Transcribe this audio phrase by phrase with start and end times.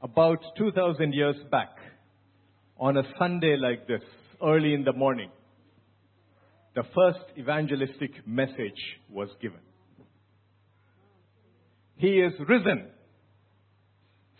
[0.00, 1.70] About 2,000 years back,
[2.78, 4.02] on a Sunday like this,
[4.42, 5.30] early in the morning,
[6.76, 8.80] the first evangelistic message
[9.10, 9.58] was given.
[11.96, 12.86] He is risen,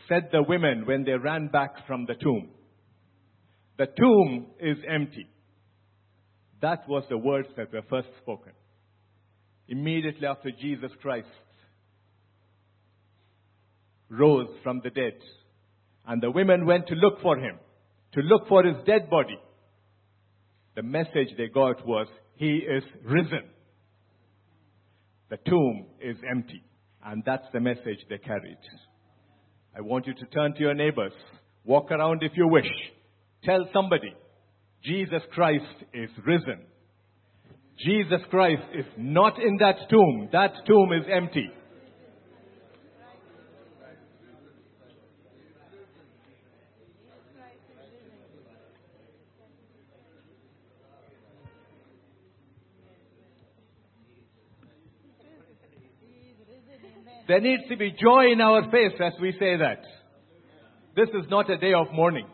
[0.08, 2.50] said the women when they ran back from the tomb.
[3.78, 5.26] The tomb is empty.
[6.62, 8.52] That was the words that were first spoken.
[9.66, 11.26] Immediately after Jesus Christ
[14.08, 15.18] rose from the dead,
[16.08, 17.58] and the women went to look for him,
[18.14, 19.38] to look for his dead body.
[20.74, 23.50] The message they got was, He is risen.
[25.28, 26.62] The tomb is empty.
[27.04, 28.58] And that's the message they carried.
[29.76, 31.12] I want you to turn to your neighbors.
[31.64, 32.70] Walk around if you wish.
[33.44, 34.14] Tell somebody,
[34.82, 36.64] Jesus Christ is risen.
[37.78, 40.30] Jesus Christ is not in that tomb.
[40.32, 41.48] That tomb is empty.
[57.28, 59.82] There needs to be joy in our face as we say that.
[60.96, 62.26] This is not a day of mourning.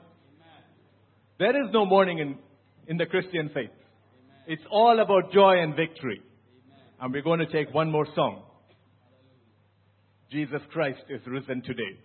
[1.38, 2.38] There is no mourning in,
[2.86, 3.70] in the Christian faith.
[4.46, 6.22] It's all about joy and victory.
[7.00, 8.44] And we're going to take one more song.
[10.30, 11.98] Jesus Christ is risen today.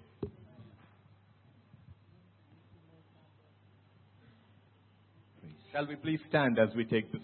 [5.71, 7.21] Shall we please stand as we take this?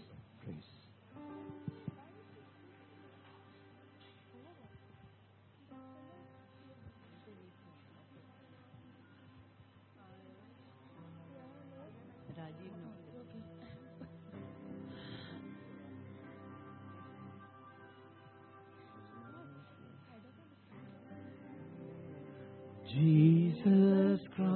[22.95, 24.54] Jesus Christ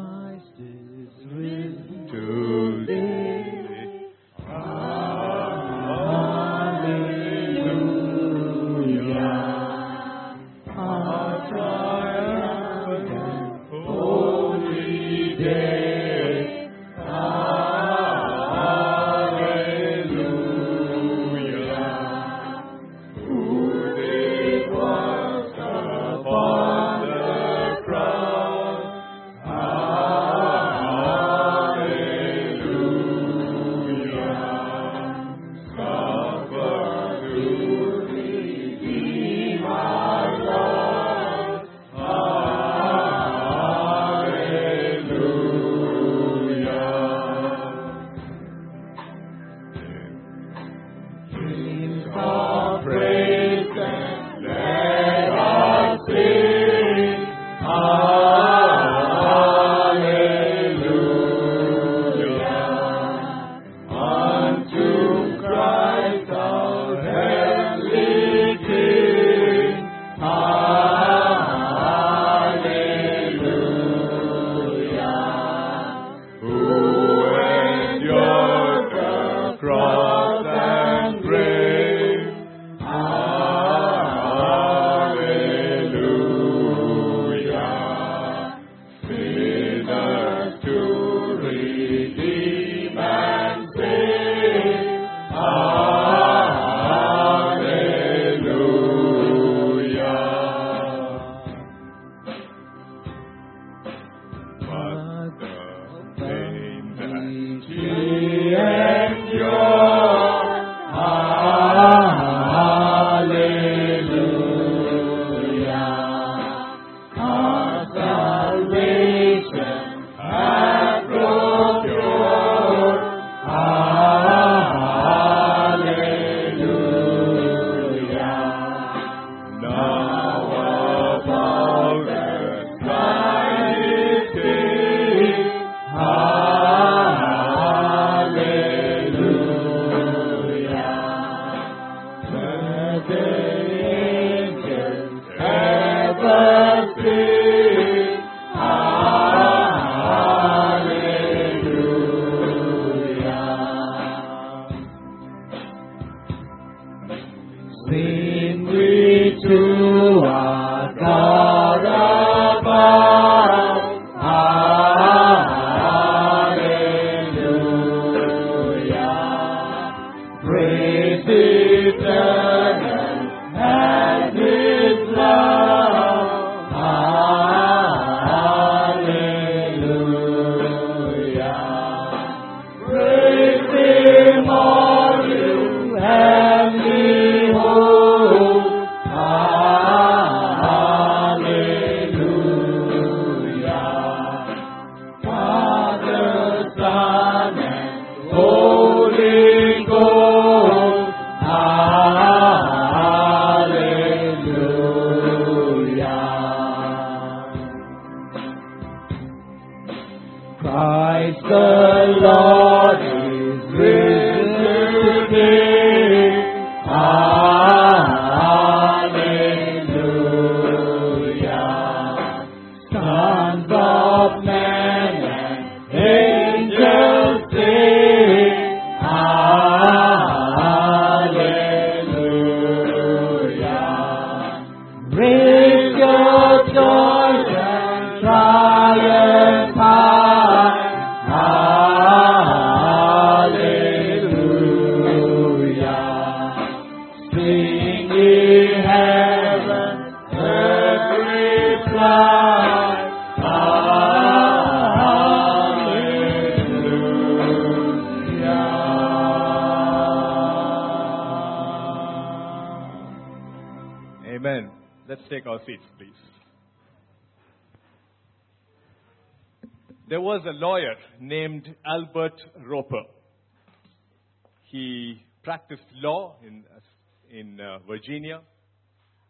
[277.88, 278.42] Virginia,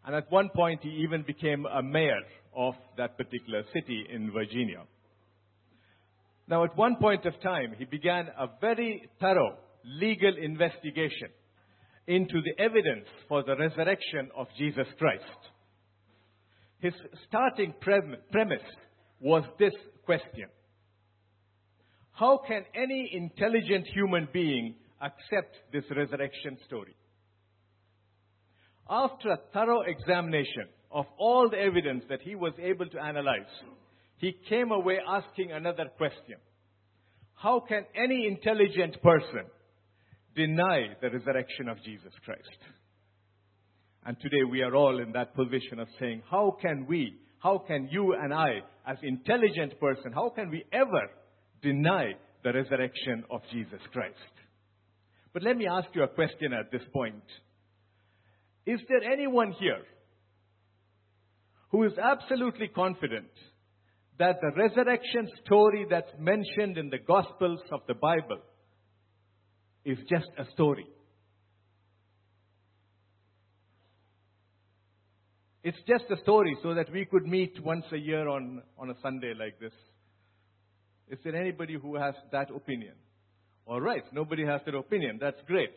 [0.04, 2.20] and at one point he even became a mayor
[2.56, 4.82] of that particular city in Virginia.
[6.48, 11.28] Now, at one point of time, he began a very thorough legal investigation
[12.06, 15.22] into the evidence for the resurrection of Jesus Christ.
[16.80, 16.94] His
[17.28, 18.62] starting premise
[19.20, 19.74] was this
[20.04, 20.48] question
[22.12, 26.96] How can any intelligent human being accept this resurrection story?
[28.90, 33.46] After a thorough examination of all the evidence that he was able to analyze,
[34.16, 36.36] he came away asking another question
[37.34, 39.46] How can any intelligent person
[40.34, 42.58] deny the resurrection of Jesus Christ?
[44.04, 47.88] And today we are all in that position of saying, how can we, how can
[47.90, 51.10] you and I, as intelligent person, how can we ever
[51.62, 54.16] deny the resurrection of Jesus Christ?
[55.32, 57.22] But let me ask you a question at this point.
[58.66, 59.82] Is there anyone here
[61.70, 63.30] who is absolutely confident
[64.18, 68.40] that the resurrection story that's mentioned in the Gospels of the Bible
[69.84, 70.86] is just a story?
[75.62, 78.94] It's just a story so that we could meet once a year on, on a
[79.02, 79.72] Sunday like this.
[81.10, 82.94] Is there anybody who has that opinion?
[83.66, 85.18] All right, nobody has that opinion.
[85.20, 85.74] That's great.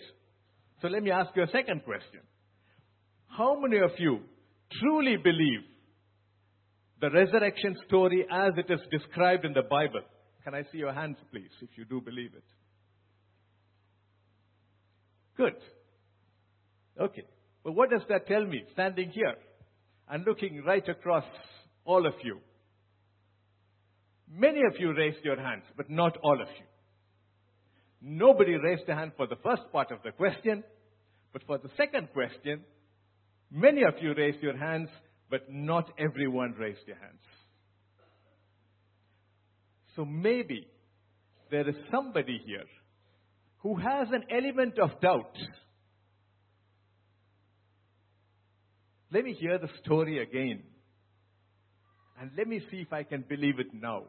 [0.82, 2.22] So let me ask you a second question.
[3.38, 4.20] How many of you
[4.80, 5.62] truly believe
[7.02, 10.02] the resurrection story as it is described in the Bible?
[10.44, 12.44] Can I see your hands, please, if you do believe it?
[15.36, 15.56] Good.
[17.00, 17.24] Okay.
[17.64, 19.34] Well, what does that tell me standing here
[20.10, 21.26] and looking right across
[21.86, 22.40] all of you?
[24.32, 26.66] Many of you raised your hands, but not all of you.
[28.00, 30.64] Nobody raised a hand for the first part of the question,
[31.32, 32.62] but for the second question,
[33.54, 34.90] many of you raised your hands,
[35.30, 37.22] but not everyone raised your hands.
[39.96, 40.68] So maybe
[41.52, 42.66] there is somebody here
[43.60, 45.38] who has an element of doubt.
[49.12, 50.64] Let me hear the story again.
[52.20, 54.06] And let me see if I can believe it now.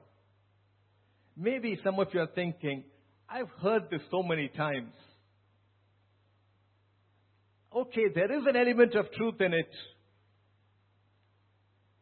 [1.36, 2.84] Maybe some of you are thinking,
[3.28, 4.92] I've heard this so many times.
[7.74, 9.70] Okay, there is an element of truth in it,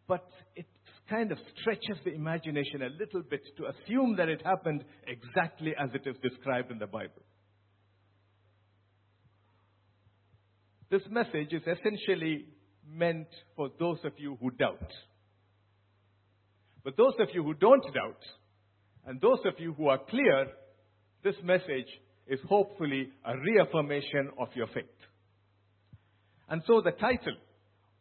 [0.07, 0.67] but it
[1.09, 5.89] kind of stretches the imagination a little bit to assume that it happened exactly as
[5.95, 7.23] it is described in the Bible.
[10.91, 12.49] This message is essentially
[12.87, 14.93] meant for those of you who doubt.
[16.85, 18.23] But those of you who don't doubt,
[19.07, 20.49] and those of you who are clear,
[21.25, 21.89] this message
[22.27, 24.85] is hopefully a reaffirmation of your faith.
[26.53, 27.33] And so the title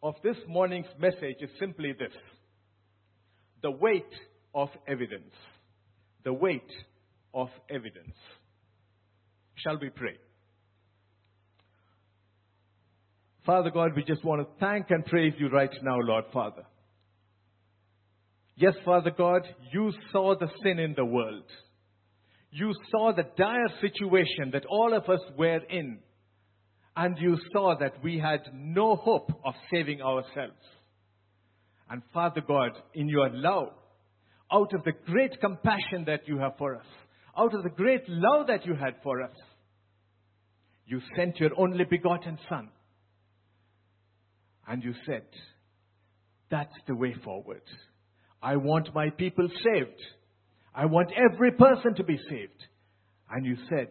[0.03, 2.11] of this morning's message is simply this
[3.61, 4.13] The Weight
[4.53, 5.33] of Evidence.
[6.25, 6.69] The Weight
[7.33, 8.13] of Evidence.
[9.55, 10.17] Shall we pray?
[13.45, 16.63] Father God, we just want to thank and praise you right now, Lord Father.
[18.57, 21.45] Yes, Father God, you saw the sin in the world.
[22.51, 25.99] You saw the dire situation that all of us were in.
[26.95, 30.59] And you saw that we had no hope of saving ourselves.
[31.89, 33.69] And Father God, in your love,
[34.51, 36.85] out of the great compassion that you have for us,
[37.37, 39.35] out of the great love that you had for us,
[40.85, 42.69] you sent your only begotten Son.
[44.67, 45.23] And you said,
[46.49, 47.61] That's the way forward.
[48.41, 50.01] I want my people saved.
[50.73, 52.65] I want every person to be saved.
[53.29, 53.89] And you said,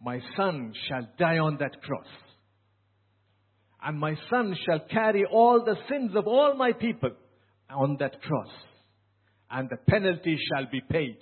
[0.00, 2.06] My son shall die on that cross.
[3.86, 7.12] And my son shall carry all the sins of all my people
[7.70, 8.50] on that cross.
[9.48, 11.18] And the penalty shall be paid.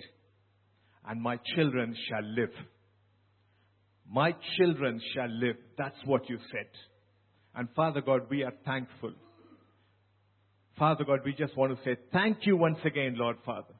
[1.07, 2.49] And my children shall live.
[4.09, 5.57] My children shall live.
[5.77, 6.67] That's what you said.
[7.53, 9.13] And Father God, we are thankful.
[10.79, 13.75] Father God, we just want to say thank you once again, Lord Father,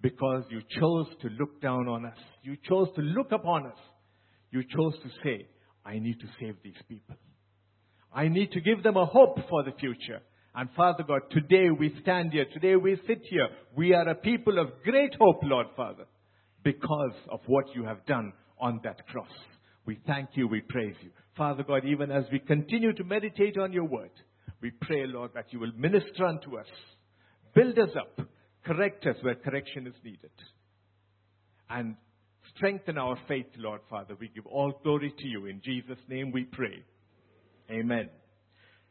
[0.00, 2.18] because you chose to look down on us.
[2.42, 3.78] You chose to look upon us.
[4.50, 5.46] You chose to say,
[5.86, 7.14] I need to save these people.
[8.14, 10.20] I need to give them a hope for the future.
[10.54, 12.44] And Father God, today we stand here.
[12.52, 13.48] Today we sit here.
[13.74, 16.04] We are a people of great hope, Lord Father,
[16.62, 19.30] because of what you have done on that cross.
[19.86, 20.46] We thank you.
[20.46, 21.10] We praise you.
[21.36, 24.10] Father God, even as we continue to meditate on your word,
[24.60, 26.66] we pray, Lord, that you will minister unto us,
[27.54, 28.26] build us up,
[28.64, 30.30] correct us where correction is needed,
[31.70, 31.96] and
[32.54, 34.14] strengthen our faith, Lord Father.
[34.20, 35.46] We give all glory to you.
[35.46, 36.84] In Jesus' name we pray.
[37.72, 38.10] Amen.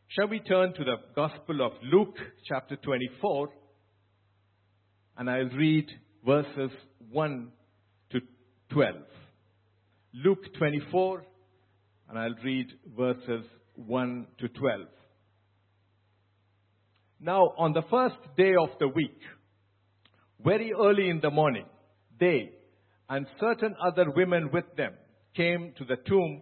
[0.07, 2.15] Shall we turn to the Gospel of Luke,
[2.47, 3.50] chapter 24?
[5.17, 5.85] And I'll read
[6.25, 6.71] verses
[7.11, 7.51] 1
[8.09, 8.21] to
[8.71, 8.95] 12.
[10.15, 11.23] Luke 24,
[12.09, 13.45] and I'll read verses
[13.75, 14.81] 1 to 12.
[17.19, 19.19] Now, on the first day of the week,
[20.43, 21.65] very early in the morning,
[22.19, 22.50] they
[23.07, 24.93] and certain other women with them
[25.35, 26.41] came to the tomb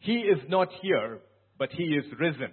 [0.00, 1.20] He is not here,
[1.58, 2.52] but he is risen.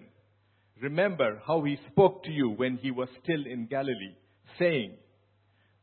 [0.82, 4.16] Remember how he spoke to you when he was still in Galilee,
[4.60, 4.98] saying,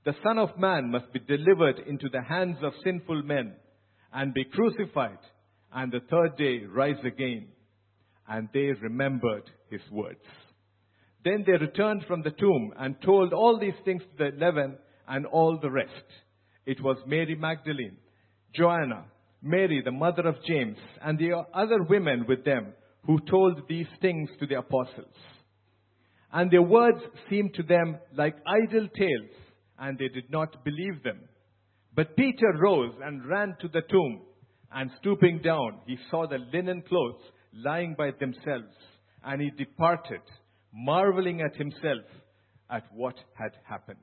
[0.04, 3.54] The Son of Man must be delivered into the hands of sinful men
[4.12, 5.19] and be crucified,
[5.73, 7.49] and the third day rise again.
[8.28, 10.21] And they remembered his words.
[11.25, 14.76] Then they returned from the tomb and told all these things to the eleven
[15.09, 16.04] and all the rest.
[16.66, 17.97] It was Mary Magdalene,
[18.54, 19.04] Joanna,
[19.43, 22.73] Mary, the mother of James, and the other women with them
[23.05, 25.15] who told these things to the apostles.
[26.33, 29.31] And their words seemed to them like idle tales,
[29.79, 31.21] and they did not believe them.
[31.95, 34.23] But Peter rose and ran to the tomb,
[34.73, 37.21] and stooping down, he saw the linen clothes
[37.53, 38.75] lying by themselves,
[39.25, 40.23] and he departed,
[40.73, 42.07] marveling at himself
[42.71, 43.99] at what had happened.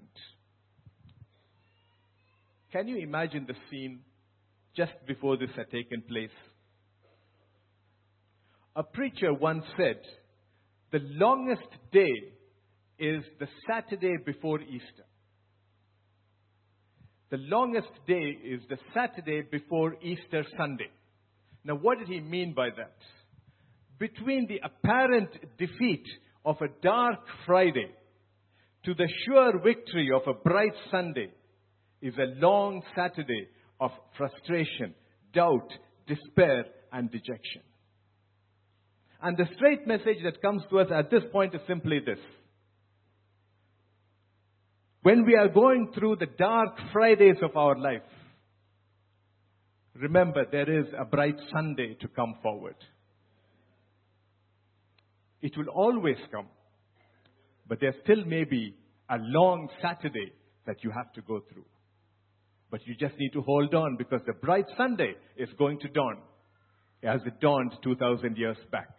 [2.71, 4.01] Can you imagine the scene
[4.75, 6.29] just before this had taken place?
[8.75, 9.99] A preacher once said,
[10.91, 12.13] the longest day
[12.97, 15.05] is the Saturday before Easter.
[17.29, 20.89] The longest day is the Saturday before Easter Sunday.
[21.63, 22.95] Now, what did he mean by that?
[23.99, 26.05] Between the apparent defeat
[26.43, 27.91] of a dark Friday
[28.85, 31.29] to the sure victory of a bright Sunday
[32.01, 33.47] is a long Saturday
[33.79, 34.93] of frustration,
[35.33, 35.71] doubt,
[36.07, 37.61] despair, and dejection.
[39.21, 42.19] And the straight message that comes to us at this point is simply this.
[45.01, 48.01] When we are going through the dark Fridays of our life,
[49.95, 52.75] remember there is a bright Sunday to come forward.
[55.41, 56.47] It will always come.
[57.67, 58.75] But there still may be
[59.09, 60.33] a long Saturday
[60.65, 61.65] that you have to go through.
[62.71, 66.17] But you just need to hold on because the bright Sunday is going to dawn
[67.03, 68.89] as it dawned 2,000 years back.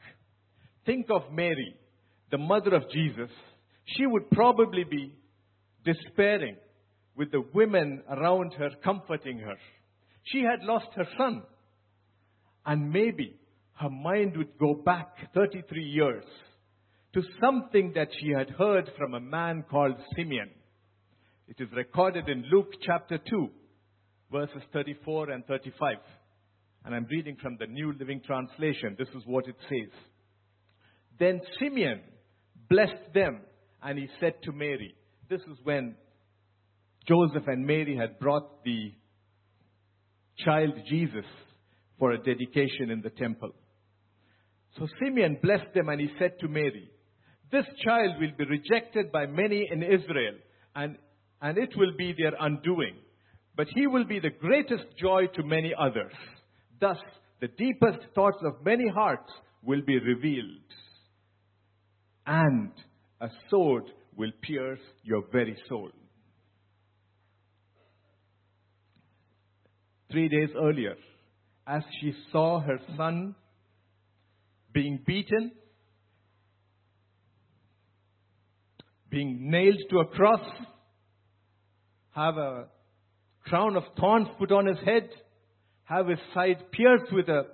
[0.87, 1.75] Think of Mary,
[2.31, 3.31] the mother of Jesus.
[3.97, 5.13] She would probably be
[5.85, 6.57] despairing
[7.17, 9.57] with the women around her comforting her.
[10.25, 11.43] She had lost her son.
[12.65, 13.37] And maybe
[13.75, 16.25] her mind would go back 33 years
[17.15, 20.51] to something that she had heard from a man called Simeon.
[21.49, 23.51] It is recorded in Luke chapter 2,
[24.31, 25.97] verses 34 and 35.
[26.85, 28.97] And I'm reading from the New Living Translation.
[28.99, 29.93] This is what it says.
[31.19, 32.01] Then Simeon
[32.69, 33.41] blessed them,
[33.83, 34.95] and he said to Mary,
[35.29, 35.95] This is when
[37.07, 38.95] Joseph and Mary had brought the
[40.45, 41.27] child Jesus
[41.99, 43.51] for a dedication in the temple.
[44.79, 46.91] So Simeon blessed them, and he said to Mary,
[47.53, 50.37] This child will be rejected by many in Israel,
[50.75, 50.97] and,
[51.43, 52.95] and it will be their undoing
[53.61, 56.15] but he will be the greatest joy to many others.
[56.81, 56.97] Thus,
[57.43, 59.31] the deepest thoughts of many hearts
[59.63, 60.65] will be revealed.
[62.27, 62.73] And
[63.21, 63.85] a sword
[64.17, 65.91] will pierce your very soul.
[70.11, 70.95] Three days earlier,
[71.67, 73.35] as she saw her son
[74.73, 75.53] being beaten,
[79.11, 80.49] being nailed to a cross,
[82.13, 82.65] have a
[83.45, 85.09] crown of thorns put on his head,
[85.85, 87.47] have his side pierced with a,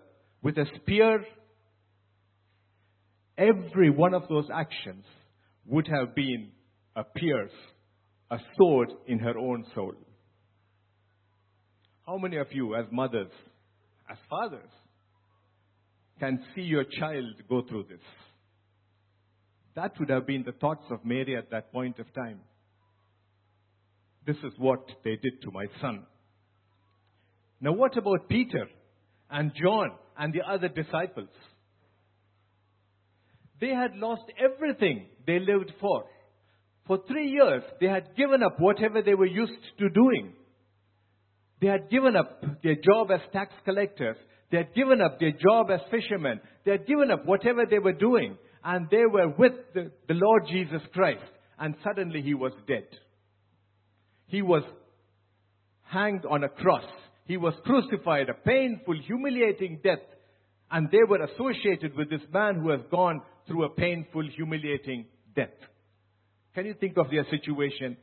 [0.43, 1.25] with a spear.
[3.39, 5.05] Every one of those actions
[5.67, 6.51] would have been
[6.95, 7.53] a pierce,
[8.31, 9.95] a sword in her own soul.
[12.07, 13.33] How many of you, as mothers,
[14.11, 14.71] as fathers,
[16.21, 18.01] can see your child go through this?
[19.75, 22.41] That would have been the thoughts of Mary at that point of time.
[24.27, 26.05] This is what they did to my son.
[27.61, 28.67] Now, what about Peter
[29.31, 31.29] and John and the other disciples?
[33.61, 36.05] They had lost everything they lived for.
[36.87, 40.33] For three years, they had given up whatever they were used to doing.
[41.61, 44.17] They had given up their job as tax collectors.
[44.51, 46.41] They had given up their job as fishermen.
[46.65, 48.37] They had given up whatever they were doing.
[48.63, 51.25] And they were with the, the Lord Jesus Christ.
[51.59, 52.87] And suddenly he was dead.
[54.27, 54.63] He was
[55.83, 56.85] hanged on a cross.
[57.27, 60.05] He was crucified, a painful, humiliating death.
[60.71, 65.55] And they were associated with this man who has gone through a painful, humiliating death.
[66.55, 67.97] Can you think of their situation?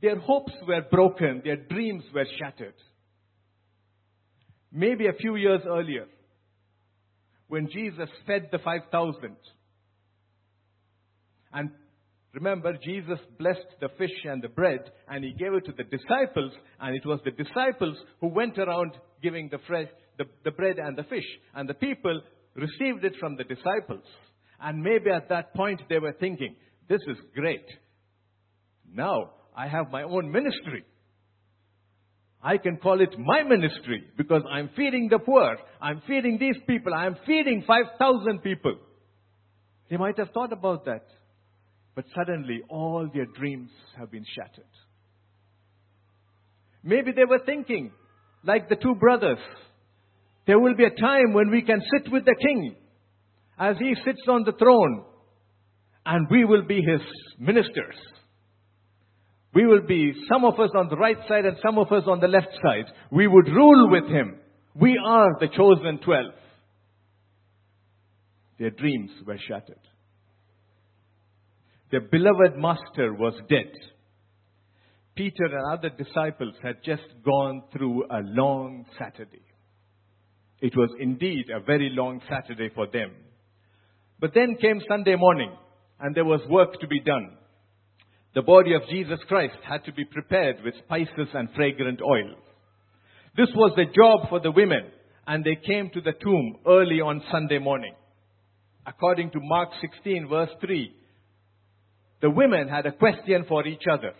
[0.00, 2.74] Their hopes were broken, their dreams were shattered.
[4.72, 6.06] Maybe a few years earlier,
[7.48, 9.36] when Jesus fed the 5,000,
[11.52, 11.70] and
[12.32, 16.52] remember, Jesus blessed the fish and the bread, and he gave it to the disciples,
[16.80, 19.88] and it was the disciples who went around giving the, fresh,
[20.18, 22.20] the, the bread and the fish, and the people
[22.54, 24.04] received it from the disciples.
[24.60, 26.56] And maybe at that point they were thinking,
[26.88, 27.64] this is great.
[28.92, 30.84] Now I have my own ministry.
[32.42, 35.56] I can call it my ministry because I'm feeding the poor.
[35.80, 36.94] I'm feeding these people.
[36.94, 38.76] I'm feeding 5,000 people.
[39.90, 41.04] They might have thought about that.
[41.94, 44.64] But suddenly all their dreams have been shattered.
[46.82, 47.92] Maybe they were thinking,
[48.44, 49.38] like the two brothers,
[50.46, 52.76] there will be a time when we can sit with the king
[53.58, 55.04] as he sits on the throne
[56.06, 57.02] and we will be his
[57.38, 57.96] ministers.
[59.52, 62.20] We will be some of us on the right side and some of us on
[62.20, 62.86] the left side.
[63.10, 64.38] We would rule with him.
[64.74, 66.34] We are the chosen twelve.
[68.58, 69.80] Their dreams were shattered.
[71.90, 73.72] Their beloved master was dead.
[75.16, 79.42] Peter and other disciples had just gone through a long Saturday.
[80.60, 83.12] It was indeed a very long Saturday for them.
[84.20, 85.52] But then came Sunday morning,
[85.98, 87.36] and there was work to be done.
[88.34, 92.36] The body of Jesus Christ had to be prepared with spices and fragrant oil.
[93.36, 94.90] This was the job for the women,
[95.26, 97.94] and they came to the tomb early on Sunday morning.
[98.86, 100.94] According to Mark 16, verse 3,
[102.20, 104.12] the women had a question for each other.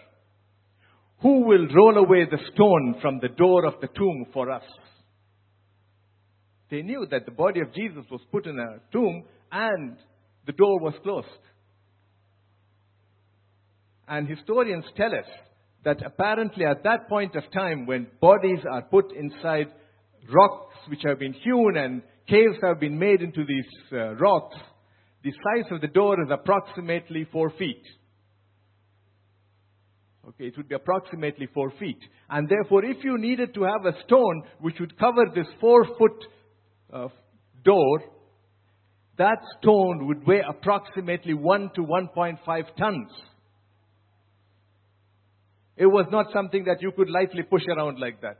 [1.23, 4.65] Who will roll away the stone from the door of the tomb for us?
[6.71, 9.97] They knew that the body of Jesus was put in a tomb and
[10.47, 11.27] the door was closed.
[14.09, 15.27] And historians tell us
[15.85, 19.69] that apparently at that point of time, when bodies are put inside
[20.33, 24.57] rocks which have been hewn and caves have been made into these uh, rocks,
[25.23, 27.83] the size of the door is approximately four feet.
[30.29, 31.99] Okay, it would be approximately four feet.
[32.29, 36.25] And therefore, if you needed to have a stone which would cover this four foot
[36.93, 37.09] uh,
[37.65, 38.03] door,
[39.19, 42.39] that stone would weigh approximately 1 to 1.5
[42.79, 43.11] tons.
[45.77, 48.39] It was not something that you could lightly push around like that.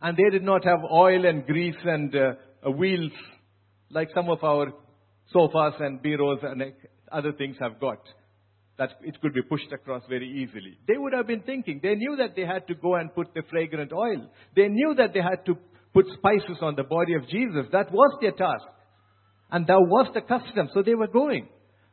[0.00, 3.12] And they did not have oil and grease and uh, wheels
[3.90, 4.72] like some of our
[5.32, 6.62] sofas and bureaus and
[7.10, 7.98] other things have got.
[8.78, 10.78] That it could be pushed across very easily.
[10.86, 13.42] They would have been thinking, they knew that they had to go and put the
[13.50, 14.30] fragrant oil.
[14.54, 15.56] They knew that they had to
[15.92, 17.66] put spices on the body of Jesus.
[17.72, 18.64] That was their task.
[19.50, 20.68] And that was the custom.
[20.72, 21.48] So they were going.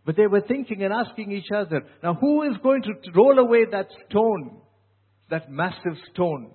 [0.06, 3.66] But they were thinking and asking each other, now who is going to roll away
[3.72, 4.62] that stone?
[5.32, 6.52] That massive stone.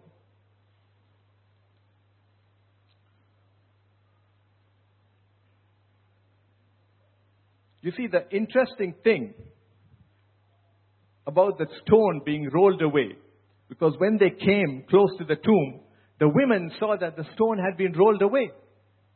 [7.83, 9.35] You see, the interesting thing
[11.27, 13.17] about that stone being rolled away
[13.71, 15.81] Because when they came close to the tomb,
[16.19, 18.51] the women saw that the stone had been rolled away.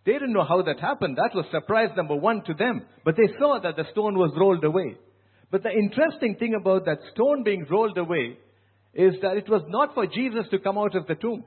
[0.06, 1.16] They didn't know how that happened.
[1.16, 2.82] That was surprise number one to them.
[3.04, 4.96] But they saw that the stone was rolled away.
[5.50, 8.38] But the interesting thing about that stone being rolled away
[8.94, 11.44] is that it was not for Jesus to come out of the tomb.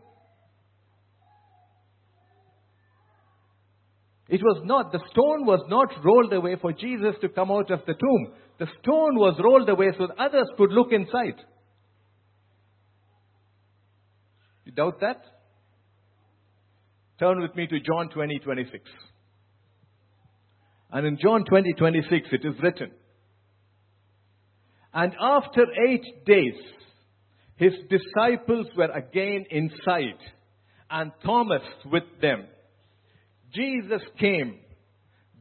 [4.29, 7.79] It was not, the stone was not rolled away for Jesus to come out of
[7.87, 8.33] the tomb.
[8.59, 11.41] The stone was rolled away so that others could look inside.
[14.65, 15.21] You doubt that?
[17.19, 18.83] Turn with me to John 20, 26.
[20.91, 22.91] And in John 20, 26, it is written,
[24.93, 26.55] And after eight days,
[27.55, 30.19] his disciples were again inside,
[30.89, 32.45] and Thomas with them.
[33.53, 34.59] Jesus came,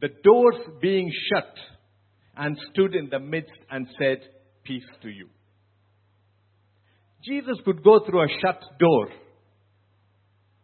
[0.01, 1.53] the doors being shut,
[2.35, 4.19] and stood in the midst and said,
[4.63, 5.29] Peace to you.
[7.23, 9.09] Jesus could go through a shut door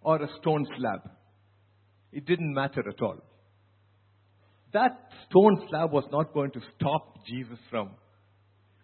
[0.01, 1.09] or a stone slab.
[2.11, 3.17] It didn't matter at all.
[4.73, 7.91] That stone slab was not going to stop Jesus from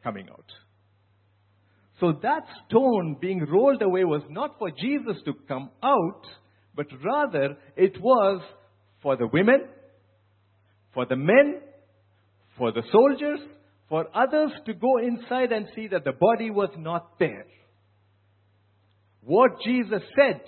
[0.04, 0.46] coming out.
[2.00, 6.26] So that stone being rolled away was not for Jesus to come out,
[6.80, 8.42] but rather it was
[9.04, 9.68] for the women,
[10.94, 11.60] for the men,
[12.58, 13.40] for the soldiers,
[13.90, 17.46] for others to go inside and see that the body was not there.
[19.26, 20.40] What Jesus said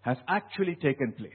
[0.00, 1.32] has actually taken place.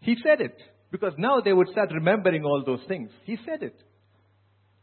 [0.00, 0.58] He said it
[0.92, 3.08] because now they would start remembering all those things.
[3.24, 3.82] He said it.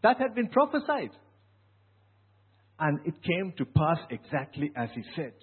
[0.02, 1.12] That had been prophesied.
[2.80, 5.34] And it came to pass exactly as he said.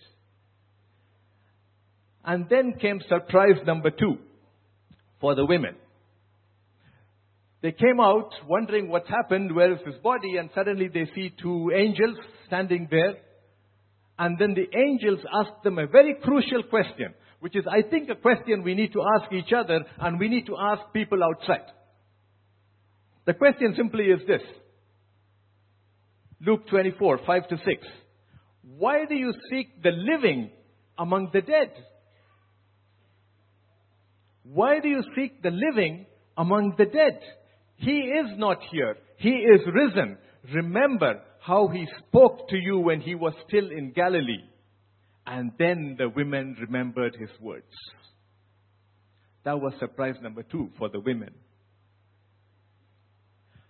[2.24, 4.18] And then came surprise number two
[5.20, 5.76] for the women.
[7.62, 11.70] They came out wondering what's happened, where is his body, and suddenly they see two
[11.74, 13.16] angels standing there.
[14.18, 18.14] And then the angels ask them a very crucial question, which is, I think, a
[18.14, 21.70] question we need to ask each other and we need to ask people outside.
[23.26, 24.42] The question simply is this
[26.40, 27.66] Luke 24, 5 to 6.
[28.78, 30.50] Why do you seek the living
[30.98, 31.72] among the dead?
[34.52, 37.20] Why do you seek the living among the dead?
[37.76, 38.96] He is not here.
[39.16, 40.18] He is risen.
[40.52, 44.42] Remember how he spoke to you when he was still in Galilee.
[45.26, 47.72] And then the women remembered his words.
[49.44, 51.30] That was surprise number two for the women.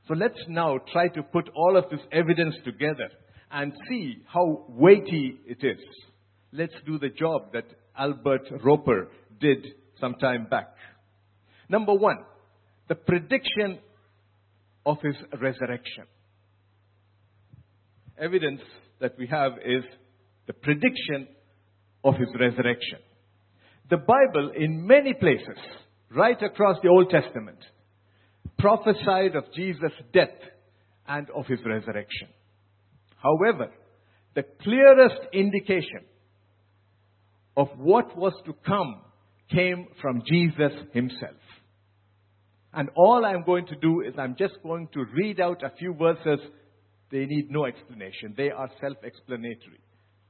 [0.09, 3.11] So let's now try to put all of this evidence together
[3.51, 5.79] and see how weighty it is.
[6.53, 7.67] Let's do the job that
[7.97, 9.09] Albert Roper
[9.41, 9.67] did
[10.01, 10.75] some time back.
[11.69, 12.19] Number one,
[12.89, 13.79] the prediction
[14.85, 16.05] of his resurrection.
[18.19, 18.61] Evidence
[19.01, 19.85] that we have is
[20.47, 21.29] the prediction
[22.05, 22.99] of his resurrection.
[23.89, 25.59] The Bible, in many places,
[26.11, 27.59] right across the Old Testament,
[28.59, 30.29] prophesied of Jesus' death
[31.07, 32.29] and of his resurrection.
[33.23, 33.71] However,
[34.35, 36.05] the clearest indication
[37.57, 39.03] of what was to come
[39.51, 41.37] came from Jesus himself.
[42.73, 45.95] And all I'm going to do is I'm just going to read out a few
[45.95, 46.39] verses.
[47.11, 48.35] They need no explanation.
[48.37, 49.81] They are self-explanatory.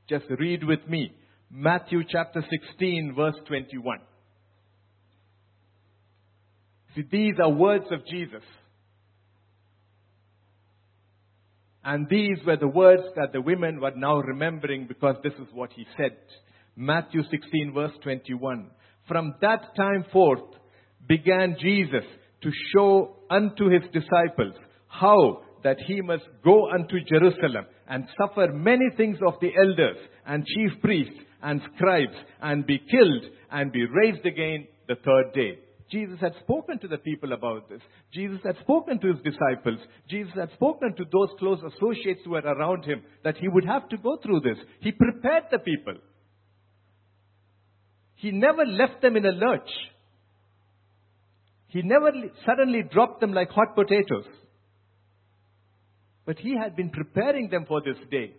[0.08, 1.12] Just read with me.
[1.50, 3.98] Matthew chapter 16 verse 21.
[6.96, 8.42] See, these are words of Jesus.
[11.84, 15.72] And these were the words that the women were now remembering because this is what
[15.72, 16.16] he said.
[16.76, 18.70] Matthew 16 verse 21.
[19.10, 20.44] From that time forth
[21.08, 22.04] began Jesus
[22.42, 24.54] to show unto his disciples
[24.86, 29.96] how that he must go unto Jerusalem and suffer many things of the elders
[30.26, 35.58] and chief priests and scribes and be killed and be raised again the third day.
[35.90, 37.80] Jesus had spoken to the people about this.
[38.14, 39.80] Jesus had spoken to his disciples.
[40.08, 43.88] Jesus had spoken to those close associates who were around him that he would have
[43.88, 44.58] to go through this.
[44.78, 45.94] He prepared the people.
[48.20, 49.70] He never left them in a lurch.
[51.68, 52.10] He never
[52.44, 54.26] suddenly dropped them like hot potatoes.
[56.26, 58.34] But he had been preparing them for this day.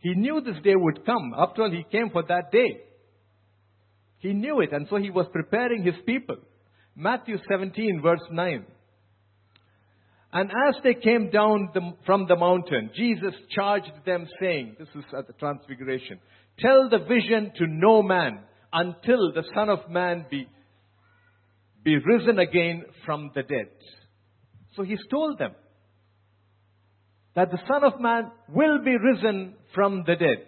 [0.00, 1.32] He knew this day would come.
[1.38, 2.80] After all, he came for that day.
[4.18, 6.36] He knew it, and so he was preparing his people.
[6.96, 8.66] Matthew 17, verse 9.
[10.32, 15.04] And as they came down the, from the mountain, Jesus charged them, saying, This is
[15.16, 16.18] at the Transfiguration,
[16.58, 18.40] Tell the vision to no man
[18.74, 20.46] until the Son of Man be,
[21.82, 23.70] be risen again from the dead.
[24.76, 25.52] So he's told them.
[27.34, 30.46] that the Son of Man will be risen from the dead.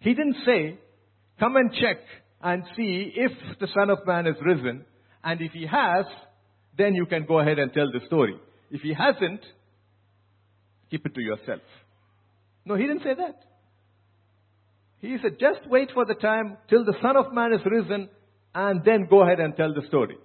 [0.00, 0.78] He didn't say,
[1.38, 1.98] come and check
[2.42, 4.84] and see if the Son of Man is risen,
[5.22, 6.06] and if he has,
[6.76, 8.36] then you can go ahead and tell the story.
[8.70, 9.40] If he hasn't,
[10.90, 11.62] keep it to yourself.
[12.64, 13.40] No, he didn't say that.
[15.00, 18.08] He said, just wait for the time till the Son of Man is risen,
[18.54, 20.16] and then go ahead and tell the story.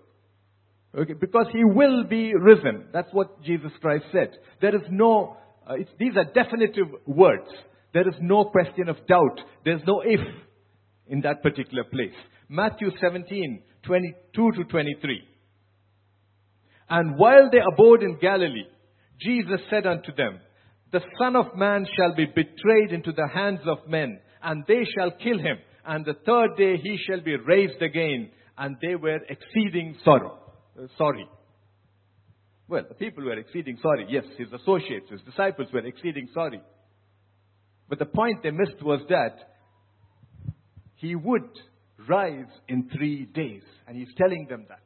[0.95, 2.85] Okay, because he will be risen.
[2.93, 4.29] That's what Jesus Christ said.
[4.61, 7.49] There is no, uh, these are definitive words.
[7.93, 9.39] There is no question of doubt.
[9.65, 10.19] There's no if
[11.07, 12.15] in that particular place.
[12.47, 15.21] Matthew 17, 22 to 23.
[16.89, 18.67] And while they abode in Galilee,
[19.19, 20.39] Jesus said unto them,
[20.91, 25.11] The Son of Man shall be betrayed into the hands of men, and they shall
[25.11, 28.29] kill him, and the third day he shall be raised again.
[28.55, 30.37] And they were exceeding sorrow.
[30.77, 31.27] Uh, sorry.
[32.67, 34.05] Well, the people were exceeding sorry.
[34.09, 36.61] Yes, his associates, his disciples were exceeding sorry.
[37.89, 39.55] But the point they missed was that
[40.95, 41.49] he would
[42.07, 43.63] rise in three days.
[43.87, 44.79] And he's telling them that.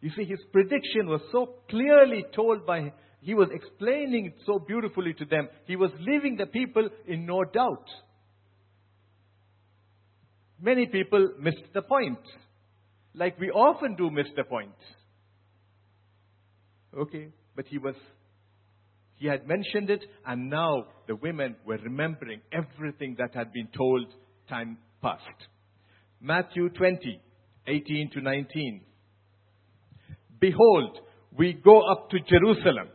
[0.00, 5.14] You see, his prediction was so clearly told by, he was explaining it so beautifully
[5.14, 5.48] to them.
[5.66, 7.86] He was leaving the people in no doubt.
[10.60, 12.18] Many people missed the point
[13.14, 14.74] like we often do miss the point.
[16.96, 17.94] Okay, but he was,
[19.16, 24.06] he had mentioned it, and now the women were remembering everything that had been told
[24.48, 25.22] time past.
[26.20, 27.20] Matthew 20,
[27.66, 28.80] 18 to 19.
[30.40, 30.98] Behold,
[31.36, 32.88] we go up to Jerusalem,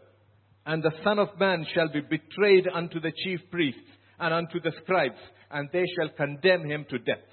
[0.65, 3.79] and the Son of Man shall be betrayed unto the chief priests
[4.19, 5.19] and unto the scribes,
[5.51, 7.23] and they shall condemn him to death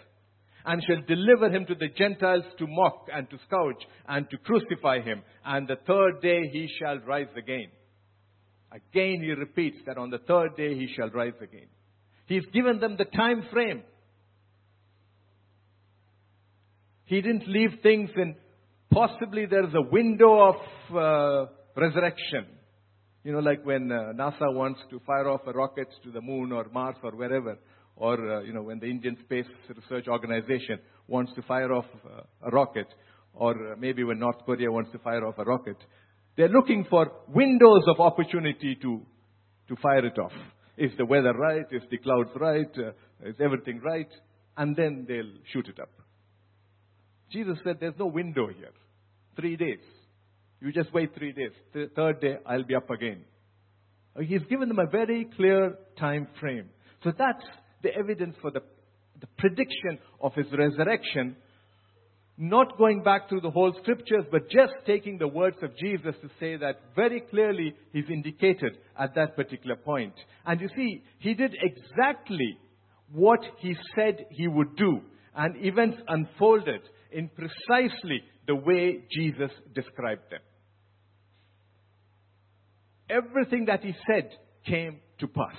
[0.65, 5.01] and shall deliver him to the Gentiles to mock and to scourge and to crucify
[5.01, 5.23] him.
[5.45, 7.69] And the third day he shall rise again.
[8.73, 11.69] Again he repeats that on the third day he shall rise again.
[12.27, 13.83] He's given them the time frame.
[17.07, 18.37] He didn't leave things in
[18.91, 20.57] possibly there's a window of
[20.97, 22.47] uh, resurrection.
[23.25, 26.53] You know, like when uh, NASA wants to fire off a rocket to the moon
[26.53, 27.59] or Mars or wherever
[28.01, 32.23] or uh, you know when the Indian Space Research Organization wants to fire off uh,
[32.43, 32.87] a rocket,
[33.35, 35.77] or uh, maybe when North Korea wants to fire off a rocket,
[36.37, 39.03] they're looking for windows of opportunity to
[39.69, 40.33] to fire it off.
[40.79, 41.67] Is the weather right?
[41.71, 42.73] Is the clouds right?
[42.77, 44.09] Uh, is everything right?
[44.57, 45.91] And then they'll shoot it up.
[47.31, 48.73] Jesus said, "There's no window here.
[49.37, 49.85] Three days.
[50.61, 51.53] You just wait three days.
[51.75, 53.25] The third day, I'll be up again."
[54.19, 56.71] He's given them a very clear time frame.
[57.05, 57.45] So that's
[57.83, 58.61] the evidence for the,
[59.21, 61.37] the prediction of his resurrection,
[62.37, 66.29] not going back through the whole scriptures, but just taking the words of Jesus to
[66.41, 70.15] say that very clearly he's indicated at that particular point.
[70.47, 72.57] And you see, he did exactly
[73.13, 75.01] what he said he would do,
[75.35, 76.81] and events unfolded
[77.13, 80.41] in precisely the way Jesus described them.
[83.11, 84.31] Everything that he said
[84.65, 85.57] came to pass.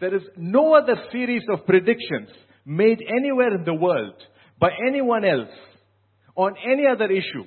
[0.00, 2.28] There is no other series of predictions
[2.64, 4.14] made anywhere in the world
[4.58, 5.48] by anyone else
[6.34, 7.44] on any other issue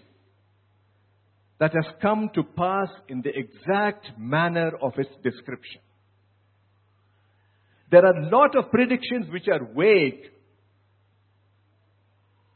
[1.59, 5.81] that has come to pass in the exact manner of its description.
[7.91, 10.21] There are a lot of predictions which are vague.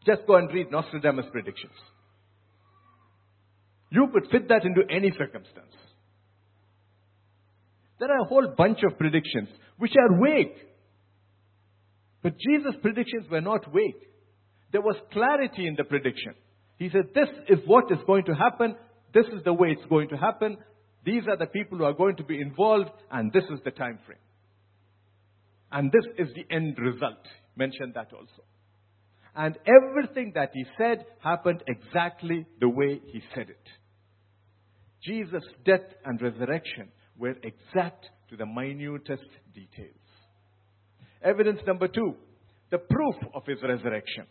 [0.06, 1.74] Just go and read Nostradamus' predictions.
[3.90, 5.74] You could fit that into any circumstance.
[8.04, 10.58] There are a whole bunch of predictions which are vague.
[12.22, 13.96] But Jesus' predictions were not vague.
[14.74, 16.34] There was clarity in the prediction.
[16.78, 18.76] He said, This is what is going to happen.
[19.14, 20.58] This is the way it's going to happen.
[21.06, 24.00] These are the people who are going to be involved, and this is the time
[24.06, 24.18] frame.
[25.72, 27.26] And this is the end result.
[27.56, 28.44] Mentioned that also.
[29.34, 33.68] And everything that he said happened exactly the way he said it.
[35.02, 39.96] Jesus' death and resurrection were exact to the minutest details.
[41.24, 42.16] Evidence number two,
[42.72, 44.26] the proof of his resurrection.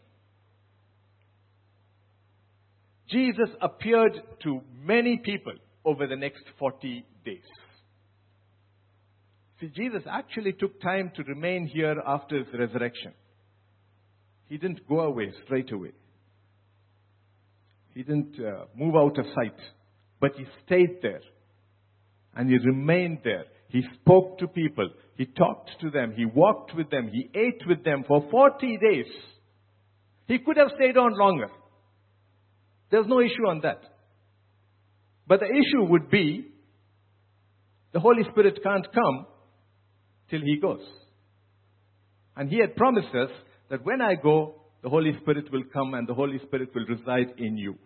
[3.08, 5.52] Jesus appeared to many people
[5.84, 7.40] over the next 40 days.
[9.60, 13.12] See, Jesus actually took time to remain here after his resurrection.
[14.48, 15.92] He didn't go away straight away.
[17.94, 19.58] He didn't uh, move out of sight,
[20.20, 21.20] but he stayed there
[22.34, 23.44] and he remained there.
[23.68, 24.88] He spoke to people.
[25.16, 26.12] He talked to them.
[26.16, 27.10] He walked with them.
[27.12, 29.06] He ate with them for 40 days.
[30.26, 31.48] He could have stayed on longer.
[32.90, 33.80] There's no issue on that.
[35.26, 36.48] But the issue would be
[37.92, 39.26] The Holy Spirit can't come
[40.30, 40.84] till He goes.
[42.36, 43.30] And He had promised us
[43.70, 47.34] that when I go, the Holy Spirit will come and the Holy Spirit will reside
[47.38, 47.76] in you.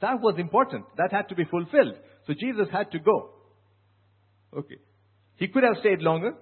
[0.00, 0.84] That was important.
[0.96, 1.96] That had to be fulfilled.
[2.26, 3.30] So Jesus had to go.
[4.56, 4.76] Okay.
[5.36, 6.34] He could have stayed longer.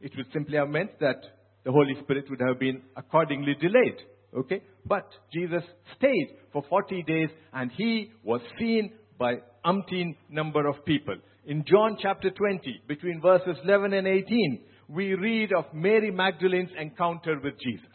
[0.00, 1.16] It would simply have meant that
[1.64, 3.98] the Holy Spirit would have been accordingly delayed.
[4.34, 4.62] Okay?
[4.86, 5.62] But Jesus
[5.96, 11.16] stayed for 40 days and he was seen by umpteen number of people.
[11.46, 17.38] In John chapter 20, between verses 11 and 18, we read of Mary Magdalene's encounter
[17.42, 17.86] with Jesus.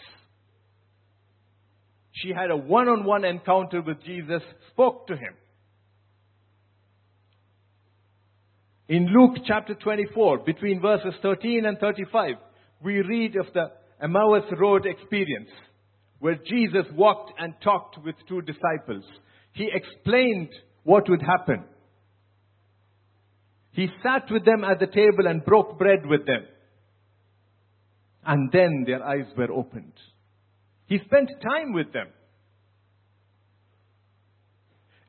[2.13, 5.35] She had a one-on-one encounter with Jesus, spoke to him.
[8.87, 12.35] In Luke chapter 24, between verses 13 and 35,
[12.83, 13.71] we read of the
[14.01, 15.49] Emmaus Road experience,
[16.19, 19.03] where Jesus walked and talked with two disciples.
[19.53, 20.49] He explained
[20.83, 21.63] what would happen.
[23.71, 26.45] He sat with them at the table and broke bread with them.
[28.23, 29.93] And then their eyes were opened.
[30.85, 32.07] He spent time with them.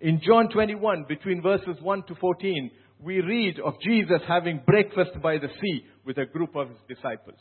[0.00, 2.70] In John 21, between verses 1 to 14,
[3.02, 7.38] we read of Jesus having breakfast by the sea with a group of his disciples.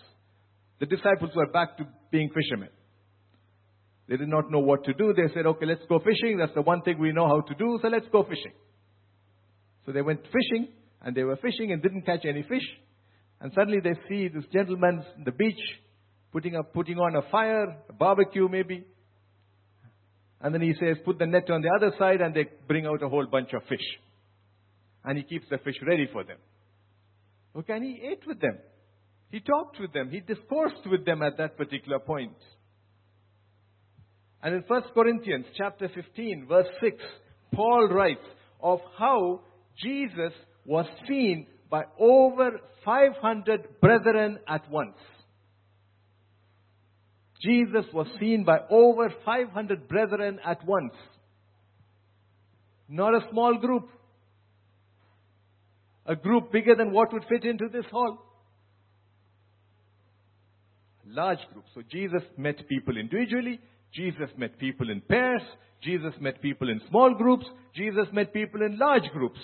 [0.80, 2.70] The disciples were back to being fishermen.
[4.08, 5.14] They did not know what to do.
[5.14, 6.38] They said, okay, let's go fishing.
[6.38, 8.54] That's the one thing we know how to do, so let's go fishing.
[9.86, 10.70] So they went fishing,
[11.02, 12.68] and they were fishing and didn't catch any fish.
[13.40, 15.60] And suddenly they see this gentleman on the beach
[16.32, 18.86] putting, up, putting on a fire, a barbecue maybe.
[20.42, 23.02] And then he says, put the net on the other side, and they bring out
[23.02, 23.80] a whole bunch of fish.
[25.06, 26.38] And he keeps the fish ready for them.
[27.56, 28.58] Okay, and he ate with them.
[29.30, 30.10] He talked with them.
[30.10, 32.36] He discoursed with them at that particular point.
[34.42, 36.98] And in 1 Corinthians chapter 15 verse 6,
[37.54, 38.26] Paul writes
[38.62, 39.42] of how
[39.82, 40.34] Jesus
[40.66, 44.98] was seen by over 500 brethren at once.
[47.44, 50.94] Jesus was seen by over 500 brethren at once.
[52.88, 53.90] Not a small group.
[56.06, 58.20] A group bigger than what would fit into this hall.
[61.08, 61.66] Large group.
[61.74, 63.60] So Jesus met people individually.
[63.94, 65.42] Jesus met people in pairs.
[65.82, 67.46] Jesus met people in small groups.
[67.76, 69.40] Jesus met people in large groups.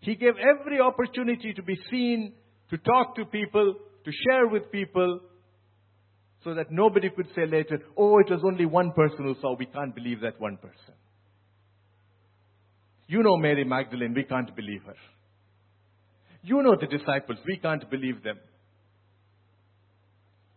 [0.00, 2.34] He gave every opportunity to be seen,
[2.70, 5.20] to talk to people, to share with people,
[6.44, 9.56] so that nobody could say later, oh, it was only one person who saw.
[9.56, 10.94] We can't believe that one person.
[13.06, 14.12] You know Mary Magdalene.
[14.14, 14.96] We can't believe her.
[16.42, 17.38] You know the disciples.
[17.46, 18.38] We can't believe them.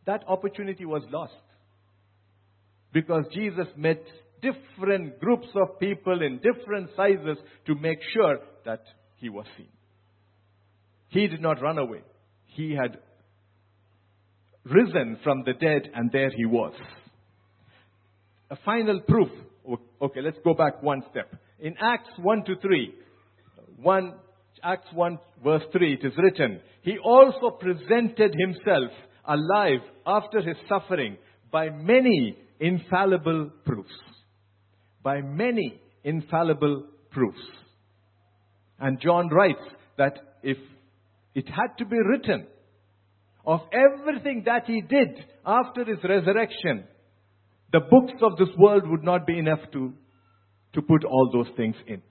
[0.06, 1.34] That opportunity was lost.
[2.92, 4.02] Because Jesus met
[4.42, 8.84] different groups of people in different sizes to make sure that
[9.18, 9.68] he was seen.
[11.10, 12.02] He did not run away.
[12.48, 13.00] He had
[14.64, 16.74] risen from the dead and there he was.
[18.50, 19.30] A final proof.
[20.02, 21.34] Okay, let's go back one step.
[21.60, 22.94] In Acts 1 to 3,
[23.78, 24.14] 1,
[24.66, 28.92] Acts 1 verse 3, it is written, He also presented himself
[29.24, 31.18] alive after his suffering
[31.52, 33.94] by many infallible proofs.
[35.04, 37.38] By many infallible proofs.
[38.80, 39.62] And John writes
[40.00, 40.58] that if
[41.36, 42.48] it had to be written
[43.46, 45.10] of everything that he did
[45.46, 46.86] after his resurrection,
[47.72, 49.94] the books of this world would not be enough to,
[50.74, 52.02] to put all those things in.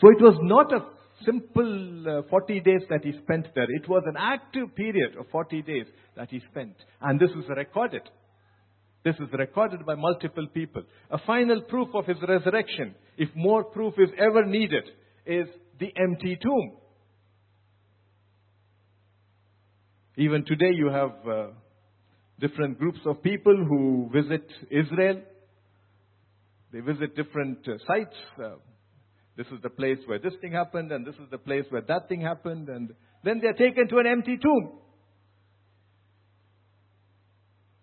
[0.00, 0.86] So it was not a
[1.24, 3.66] simple uh, 40 days that he spent there.
[3.68, 5.86] It was an active period of 40 days
[6.16, 6.74] that he spent.
[7.00, 8.02] And this is recorded.
[9.04, 10.82] This is recorded by multiple people.
[11.10, 14.84] A final proof of his resurrection, if more proof is ever needed,
[15.26, 15.46] is
[15.78, 16.72] the empty tomb.
[20.16, 21.46] Even today, you have uh,
[22.40, 25.20] different groups of people who visit Israel.
[26.72, 28.16] They visit different uh, sites.
[29.36, 32.08] This is the place where this thing happened, and this is the place where that
[32.08, 34.78] thing happened, and then they're taken to an empty tomb.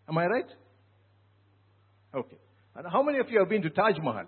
[0.07, 0.45] Am I right?
[2.15, 2.37] Okay.
[2.75, 4.25] And how many of you have been to Taj Mahal?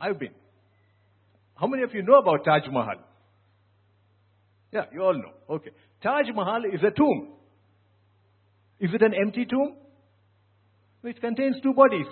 [0.00, 0.34] I've been.
[1.54, 2.96] How many of you know about Taj Mahal?
[4.72, 5.32] Yeah, you all know.
[5.56, 5.70] Okay.
[6.02, 7.34] Taj Mahal is a tomb.
[8.80, 9.76] Is it an empty tomb?
[11.04, 12.06] It contains two bodies.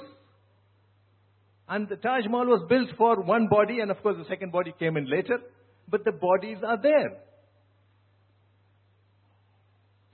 [1.73, 4.75] And the Taj Mahal was built for one body, and of course the second body
[4.79, 5.39] came in later.
[5.89, 7.13] But the bodies are there.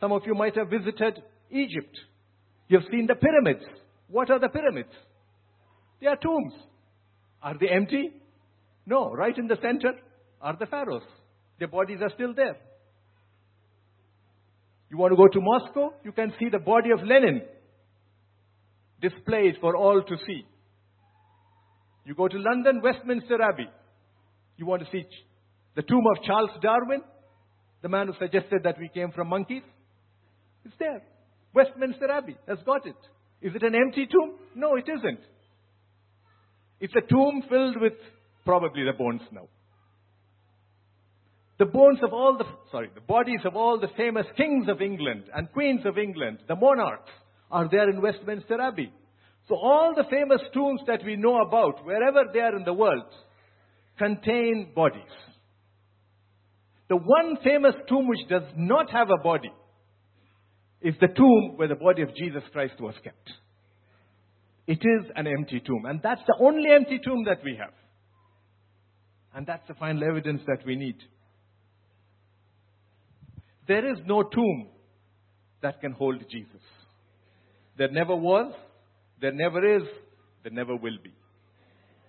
[0.01, 1.99] Some of you might have visited Egypt.
[2.69, 3.65] You've seen the pyramids.
[4.07, 4.93] What are the pyramids?
[6.01, 6.53] They are tombs.
[7.43, 8.13] Are they empty?
[8.87, 9.11] No.
[9.11, 9.95] Right in the center
[10.41, 11.03] are the pharaohs.
[11.59, 12.57] Their bodies are still there.
[14.93, 15.93] You want to go to Moscow?
[16.05, 17.43] You can see the body of Lenin
[19.03, 20.45] displayed for all to see.
[22.09, 23.69] You go to London, Westminster Abbey.
[24.57, 25.05] You want to see
[25.77, 27.03] the tomb of Charles Darwin,
[27.83, 29.63] the man who suggested that we came from monkeys?
[30.65, 31.03] It's there.
[31.55, 32.97] Westminster Abbey has got it.
[33.43, 34.39] Is it an empty tomb?
[34.55, 35.21] No, it isn't.
[36.81, 37.93] It's a tomb filled with
[38.43, 39.47] probably the bones now.
[41.59, 45.25] The bones of all the, sorry, the bodies of all the famous kings of England
[45.35, 47.11] and queens of England, the monarchs,
[47.51, 48.95] are there in Westminster Abbey.
[49.49, 53.11] So all the famous tombs that we know about, wherever they are in the world,
[53.99, 55.03] contain bodies.
[56.89, 59.53] The one famous tomb which does not have a body
[60.81, 63.31] is the tomb where the body of Jesus Christ was kept.
[64.67, 65.87] It is an empty tomb.
[65.87, 67.73] And that's the only empty tomb that we have.
[69.35, 70.97] And that's the final evidence that we need.
[73.67, 74.69] There is no tomb
[75.63, 76.63] that can hold Jesus.
[77.77, 78.53] There never was,
[79.21, 79.83] there never is,
[80.43, 81.15] there never will be.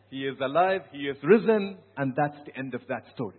[0.10, 3.38] He is alive, He is risen, and that's the end of that story.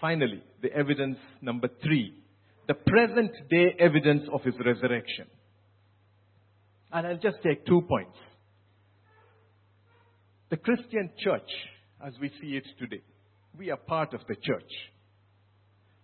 [0.00, 2.22] Finally, the evidence number three
[2.68, 5.26] the present day evidence of His resurrection.
[6.92, 8.16] And I'll just take two points.
[10.50, 11.48] The Christian church,
[12.06, 13.02] as we see it today,
[13.56, 14.70] we are part of the church.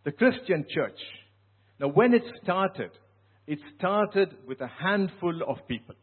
[0.04, 0.98] The Christian church,
[1.78, 2.90] now when it started,
[3.48, 5.94] it started with a handful of people.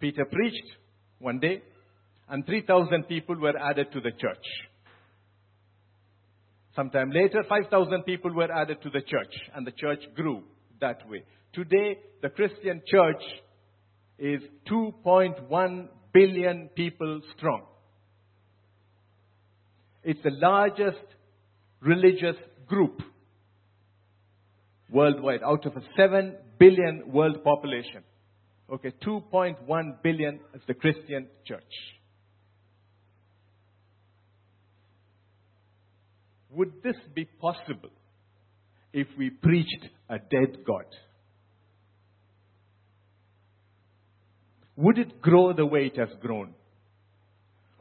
[0.00, 0.66] Peter preached
[1.20, 1.62] one day,
[2.28, 4.44] and 3,000 people were added to the church.
[6.74, 10.42] Sometime later, 5,000 people were added to the church, and the church grew
[10.80, 11.22] that way.
[11.52, 13.22] Today, the Christian church
[14.18, 17.62] is 2.1 billion people strong.
[20.02, 21.04] It's the largest
[21.80, 23.02] religious group
[24.92, 28.02] worldwide out of a 7 billion world population.
[28.72, 31.62] Okay, 2.1 billion is the Christian church.
[36.50, 37.90] Would this be possible
[38.92, 40.84] if we preached a dead God?
[44.76, 46.54] Would it grow the way it has grown?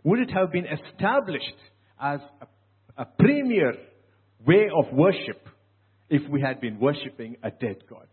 [0.04, 1.56] Would it have been established
[2.02, 3.74] as a, a premier
[4.46, 5.48] way of worship
[6.12, 8.08] if we had been worshipping a dead God?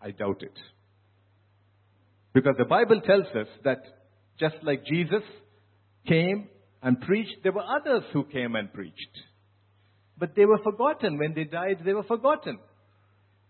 [0.00, 0.56] I doubt it.
[2.34, 3.82] Because the Bible tells us that
[4.38, 5.22] just like Jesus
[6.06, 6.48] came
[6.82, 9.18] and preached, there were others who came and preached.
[10.18, 11.18] But they were forgotten.
[11.18, 12.58] When they died, they were forgotten.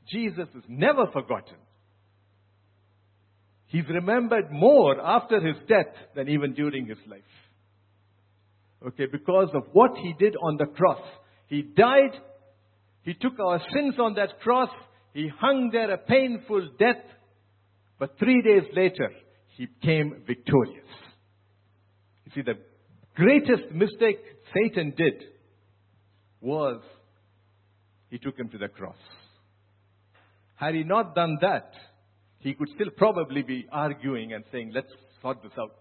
[0.08, 1.56] Jesus is never forgotten.
[3.66, 7.22] He's remembered more after his death than even during his life.
[8.86, 11.02] Okay, because of what he did on the cross.
[11.48, 12.12] He died,
[13.04, 14.70] he took our sins on that cross,
[15.12, 17.04] he hung there a painful death,
[17.98, 19.10] but three days later,
[19.56, 20.86] he came victorious.
[22.24, 22.58] You see, the
[23.14, 24.18] greatest mistake
[24.52, 25.22] Satan did
[26.40, 26.80] was
[28.10, 28.96] he took him to the cross.
[30.56, 31.72] Had he not done that,
[32.38, 34.90] he could still probably be arguing and saying, let's
[35.22, 35.76] sort this out.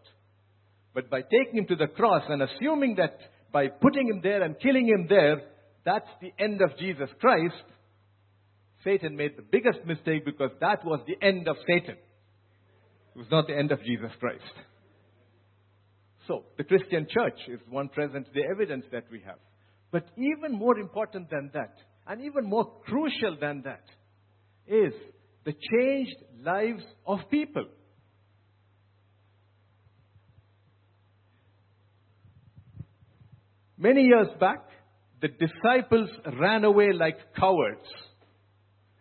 [0.93, 3.17] But by taking him to the cross and assuming that
[3.51, 5.41] by putting him there and killing him there,
[5.85, 7.63] that's the end of Jesus Christ,
[8.83, 11.95] Satan made the biggest mistake because that was the end of Satan.
[13.15, 14.41] It was not the end of Jesus Christ.
[16.27, 19.39] So, the Christian church is one present the evidence that we have.
[19.91, 21.75] But even more important than that,
[22.07, 23.83] and even more crucial than that,
[24.67, 24.93] is
[25.45, 27.65] the changed lives of people.
[33.77, 34.61] Many years back,
[35.23, 37.87] the disciples ran away like cowards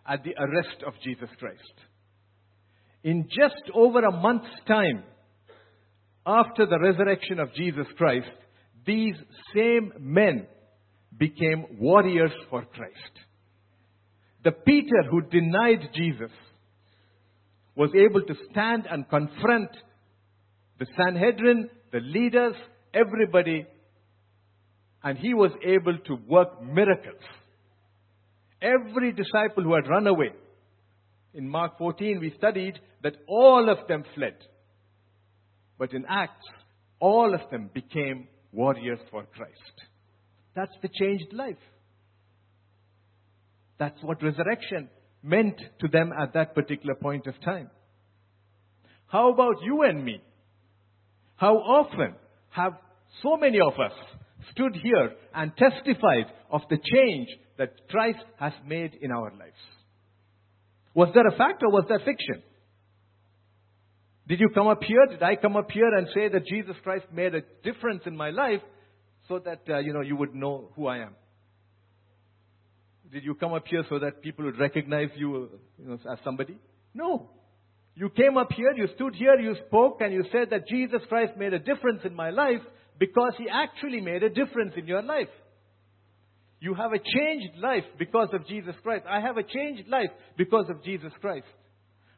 [0.06, 1.74] at the arrest of Jesus Christ.
[3.02, 5.02] In just over a month's time,
[6.24, 8.30] after the resurrection of Jesus Christ,
[8.86, 9.16] these
[9.52, 10.46] same men
[11.18, 13.14] became warriors for Christ.
[14.44, 16.30] The Peter who denied Jesus
[17.74, 19.70] was able to stand and confront
[20.78, 22.54] the Sanhedrin, the leaders,
[22.94, 23.66] everybody,
[25.04, 27.22] and he was able to work miracles.
[28.60, 30.30] Every disciple who had run away,
[31.34, 34.36] in Mark 14 we studied that all of them fled.
[35.78, 36.46] But in Acts,
[37.00, 39.82] all of them became warriors for Christ.
[40.54, 41.56] That's the changed life.
[43.78, 44.88] That's what resurrection
[45.22, 47.70] meant to them at that particular point of time.
[49.06, 50.22] How about you and me?
[51.36, 52.14] How often
[52.50, 52.74] have
[53.22, 53.92] so many of us
[54.50, 57.28] stood here and testified of the change
[57.58, 59.62] that Christ has made in our lives?
[60.94, 62.42] Was that a fact or was that fiction?
[64.28, 65.06] Did you come up here?
[65.10, 68.30] Did I come up here and say that Jesus Christ made a difference in my
[68.30, 68.60] life
[69.28, 71.14] so that, uh, you know, you would know who I am?
[73.12, 76.56] Did you come up here so that people would recognize you, you know, as somebody?
[76.94, 77.30] No.
[77.94, 81.32] You came up here, you stood here, you spoke, and you said that Jesus Christ
[81.36, 82.62] made a difference in my life
[82.98, 85.28] because he actually made a difference in your life.
[86.60, 89.04] You have a changed life because of Jesus Christ.
[89.08, 91.46] I have a changed life because of Jesus Christ.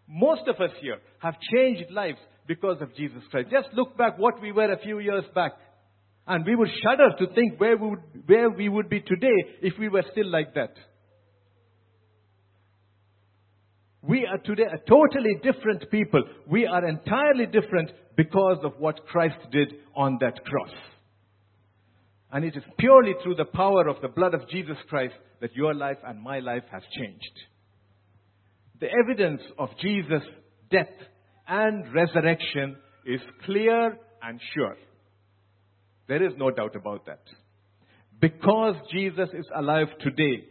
[0.06, 3.48] Most of us here have changed lives because of Jesus Christ.
[3.50, 5.52] Just look back what we were a few years back.
[6.26, 9.78] And we would shudder to think where we would, where we would be today if
[9.78, 10.74] we were still like that.
[14.06, 16.22] We are today a totally different people.
[16.46, 20.74] We are entirely different because of what Christ did on that cross.
[22.30, 25.72] And it is purely through the power of the blood of Jesus Christ that your
[25.72, 27.32] life and my life has changed.
[28.80, 30.28] The evidence of Jesus'
[30.70, 30.92] death
[31.48, 32.76] and resurrection
[33.06, 34.76] is clear and sure.
[36.08, 37.22] There is no doubt about that.
[38.20, 40.44] Because Jesus is alive today,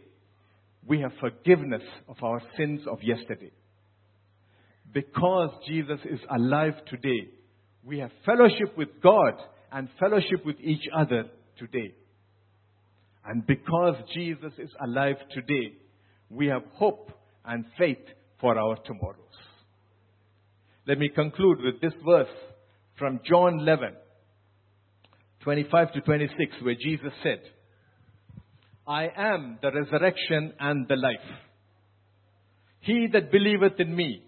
[0.86, 3.50] we have forgiveness of our sins of yesterday.
[4.92, 7.30] Because Jesus is alive today,
[7.82, 9.34] we have fellowship with God
[9.72, 11.24] and fellowship with each other
[11.58, 11.94] today.
[13.26, 15.76] And because Jesus is alive today,
[16.30, 17.10] we have hope
[17.44, 17.98] and faith
[18.40, 19.18] for our tomorrows.
[20.86, 22.28] Let me conclude with this verse
[22.98, 23.94] from John 11,
[25.40, 27.40] 25 to 26, where Jesus said,
[28.86, 31.38] I am the resurrection and the life.
[32.80, 34.22] He that believeth in me,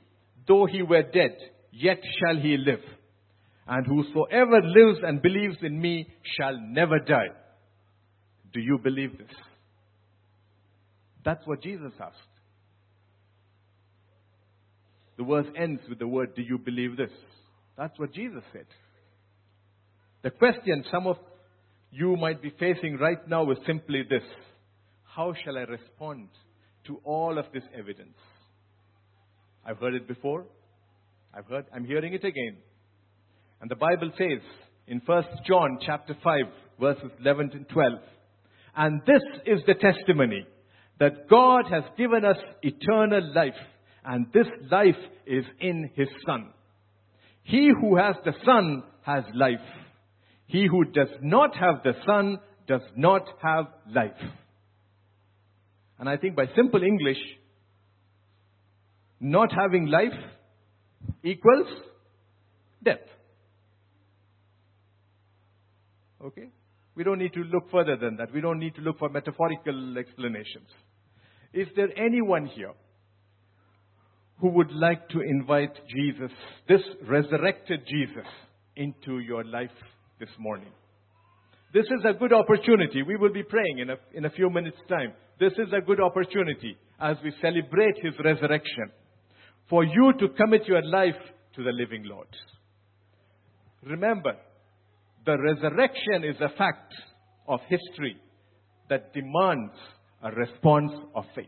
[0.48, 1.36] though he were dead,
[1.72, 2.80] yet shall he live.
[3.66, 7.34] And whosoever lives and believes in me shall never die.
[8.52, 9.36] Do you believe this?
[11.24, 12.16] That's what Jesus asked.
[15.18, 17.10] The verse ends with the word, Do you believe this?
[17.76, 18.66] That's what Jesus said.
[20.22, 21.16] The question some of
[21.96, 24.22] you might be facing right now is simply this
[25.04, 26.28] How shall I respond
[26.86, 28.16] to all of this evidence?
[29.64, 30.44] I've heard it before.
[31.34, 32.58] I've heard, I'm hearing it again.
[33.60, 34.42] And the Bible says
[34.86, 36.34] in 1 John chapter 5,
[36.78, 37.92] verses 11 and 12,
[38.76, 40.46] and this is the testimony
[41.00, 43.54] that God has given us eternal life,
[44.04, 44.94] and this life
[45.26, 46.52] is in His Son.
[47.42, 49.58] He who has the Son has life.
[50.46, 54.12] He who does not have the Son does not have life.
[55.98, 57.18] And I think by simple English,
[59.20, 60.12] not having life
[61.22, 61.66] equals
[62.84, 62.98] death.
[66.22, 66.48] Okay?
[66.94, 68.32] We don't need to look further than that.
[68.32, 70.68] We don't need to look for metaphorical explanations.
[71.52, 72.72] Is there anyone here
[74.40, 76.30] who would like to invite Jesus,
[76.68, 78.26] this resurrected Jesus,
[78.76, 79.70] into your life
[80.18, 80.72] this morning?
[81.74, 83.02] This is a good opportunity.
[83.02, 85.12] We will be praying in a, in a few minutes' time.
[85.38, 88.90] This is a good opportunity as we celebrate His resurrection
[89.68, 91.20] for you to commit your life
[91.56, 92.28] to the living Lord.
[93.82, 94.36] Remember,
[95.24, 96.94] the resurrection is a fact
[97.48, 98.16] of history
[98.88, 99.74] that demands
[100.22, 101.46] a response of faith.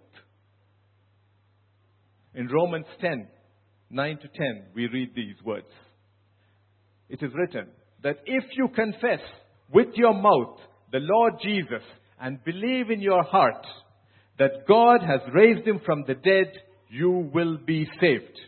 [2.35, 3.29] In Romans 10,
[3.91, 5.67] 9 to 10, we read these words.
[7.09, 7.69] It is written
[8.03, 9.21] that if you confess
[9.73, 10.59] with your mouth
[10.93, 11.83] the Lord Jesus
[12.21, 13.67] and believe in your heart
[14.39, 16.53] that God has raised him from the dead,
[16.89, 18.39] you will be saved.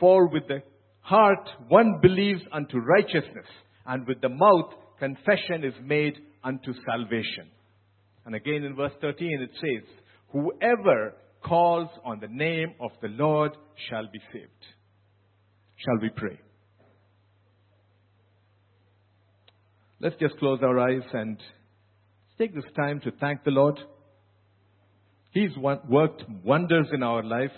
[0.00, 0.62] For with the
[1.00, 3.46] heart one believes unto righteousness,
[3.86, 6.14] and with the mouth confession is made
[6.44, 7.50] unto salvation.
[8.24, 9.88] And again in verse 13 it says,
[10.32, 13.52] Whoever calls on the name of the Lord
[13.88, 14.50] shall be saved.
[15.76, 16.38] Shall we pray?
[20.00, 21.36] Let's just close our eyes and
[22.38, 23.80] take this time to thank the Lord.
[25.32, 27.50] He's worked wonders in our life.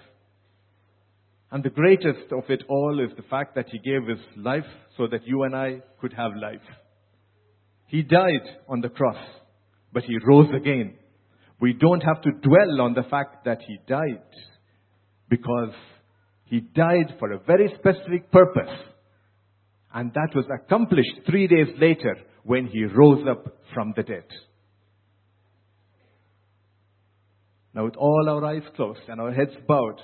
[1.50, 4.64] And the greatest of it all is the fact that He gave His life
[4.96, 6.62] so that you and I could have life.
[7.88, 9.22] He died on the cross,
[9.92, 10.94] but He rose again.
[11.60, 14.22] We don't have to dwell on the fact that He died
[15.28, 15.74] because
[16.44, 18.70] He died for a very specific purpose.
[19.92, 24.24] And that was accomplished three days later when He rose up from the dead.
[27.74, 30.00] Now, with all our eyes closed and our heads bowed,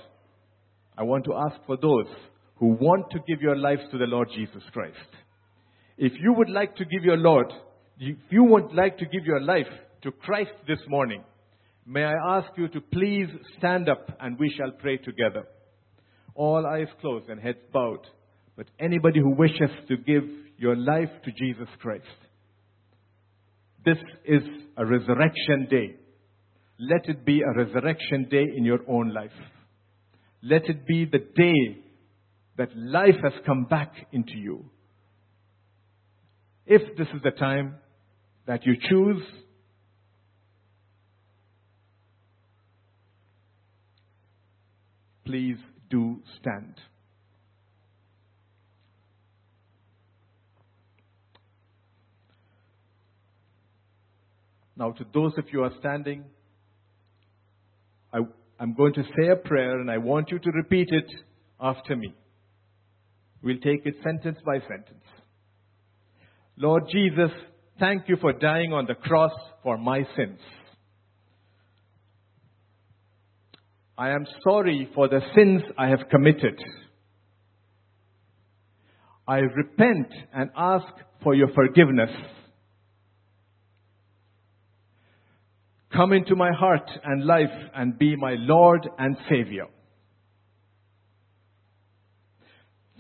[0.97, 2.07] I want to ask for those
[2.57, 4.97] who want to give your lives to the Lord Jesus Christ.
[5.99, 7.53] If you would like to give your Lord,
[7.99, 9.67] if you would like to give your life
[10.03, 11.25] to Christ this morning,
[11.87, 13.29] may I ask you to please
[13.59, 15.47] stand up and we shall pray together.
[16.35, 18.07] All eyes closed and heads bowed.
[18.57, 20.25] But anybody who wishes to give
[20.57, 22.05] your life to Jesus Christ,
[23.85, 24.43] this is
[24.77, 25.97] a resurrection day.
[26.79, 29.31] Let it be a resurrection day in your own life.
[30.43, 31.83] Let it be the day
[32.57, 34.71] that life has come back into you.
[36.67, 37.77] If this is the time
[38.47, 39.23] that you choose,
[45.25, 45.59] please
[45.91, 46.75] do stand.
[54.77, 56.25] Now, to those of you who are standing,
[58.13, 58.19] I,
[58.61, 61.11] am going to say a prayer and I want you to repeat it
[61.61, 62.15] after me.
[63.43, 65.05] We'll take it sentence by sentence.
[66.59, 67.31] Lord Jesus,
[67.79, 70.41] thank you for dying on the cross for my sins.
[73.99, 76.59] I am sorry for the sins I have committed.
[79.27, 80.87] I repent and ask
[81.23, 82.11] for your forgiveness.
[85.97, 89.65] Come into my heart and life and be my Lord and Savior.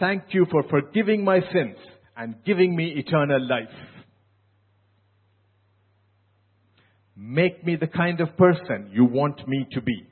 [0.00, 1.76] Thank you for forgiving my sins
[2.16, 3.68] and giving me eternal life.
[7.14, 10.06] Make me the kind of person you want me to be.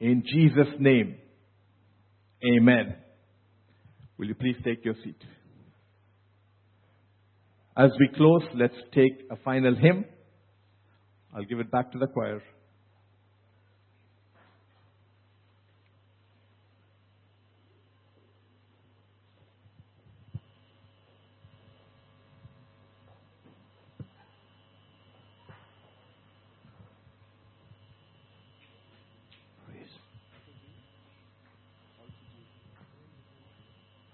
[0.00, 1.16] In Jesus' name,
[2.54, 2.96] amen.
[4.18, 5.22] Will you please take your seat?
[7.76, 10.04] As we close, let's take a final hymn.
[11.34, 12.42] I'll give it back to the choir.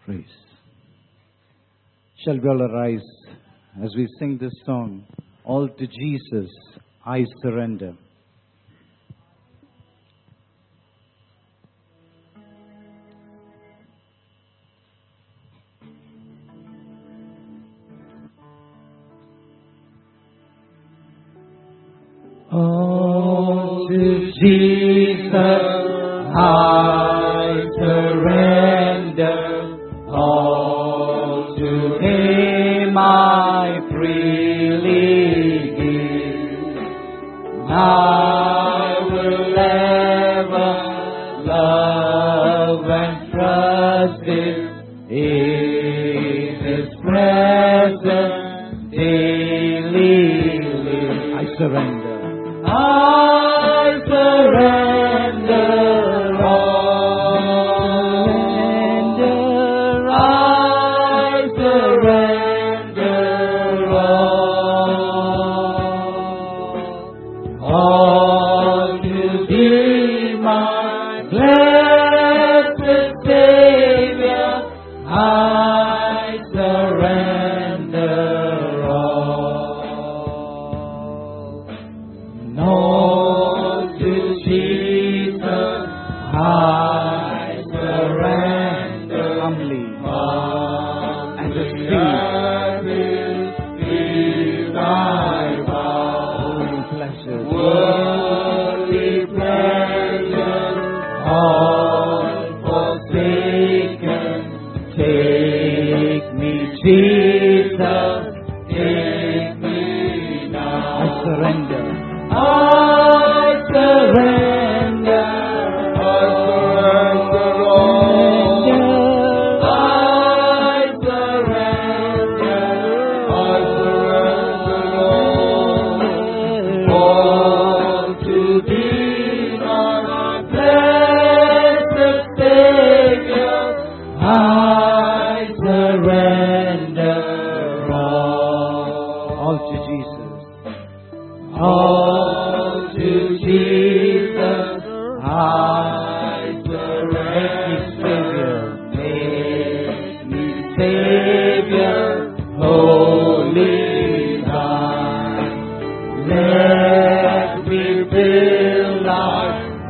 [0.06, 0.24] Praise.
[2.24, 3.02] Shall we all arise
[3.84, 5.04] as we sing this song?
[5.44, 6.50] All to Jesus
[7.08, 7.94] I surrender.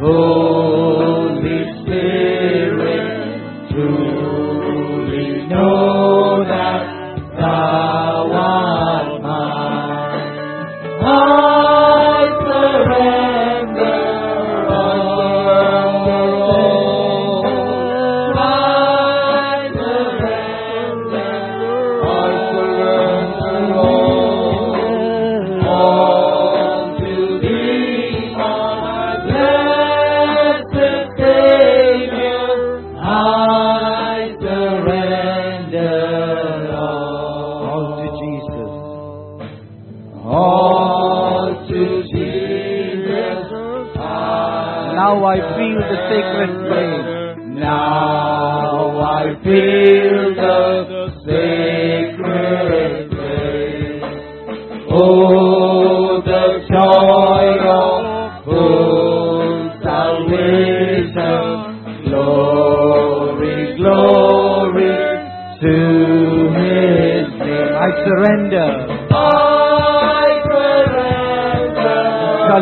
[0.00, 2.17] Holy Spirit,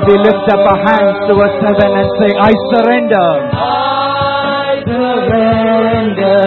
[0.07, 3.29] we lift up our hands towards heaven and say, I surrender.
[3.51, 6.39] I surrender.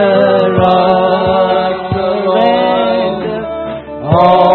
[0.63, 3.35] I surrender.
[4.07, 4.48] All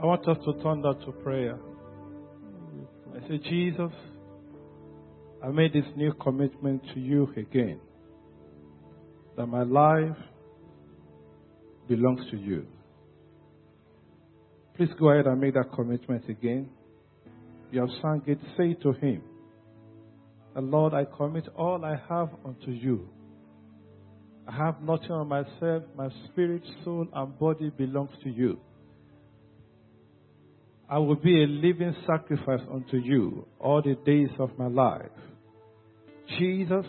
[0.00, 1.58] I want us to turn that to prayer.
[3.14, 3.92] I say, Jesus,
[5.42, 7.80] I made this new commitment to you again.
[9.36, 10.16] That my life
[11.88, 12.66] belongs to you.
[14.76, 16.68] Please go ahead and make that commitment again.
[17.70, 19.22] You have sung it, say to him,
[20.56, 23.08] Lord, I commit all I have unto you.
[24.46, 25.82] I have nothing on myself.
[25.96, 28.58] My spirit, soul, and body belongs to you.
[30.94, 35.10] I will be a living sacrifice unto you all the days of my life.
[36.38, 36.86] Jesus,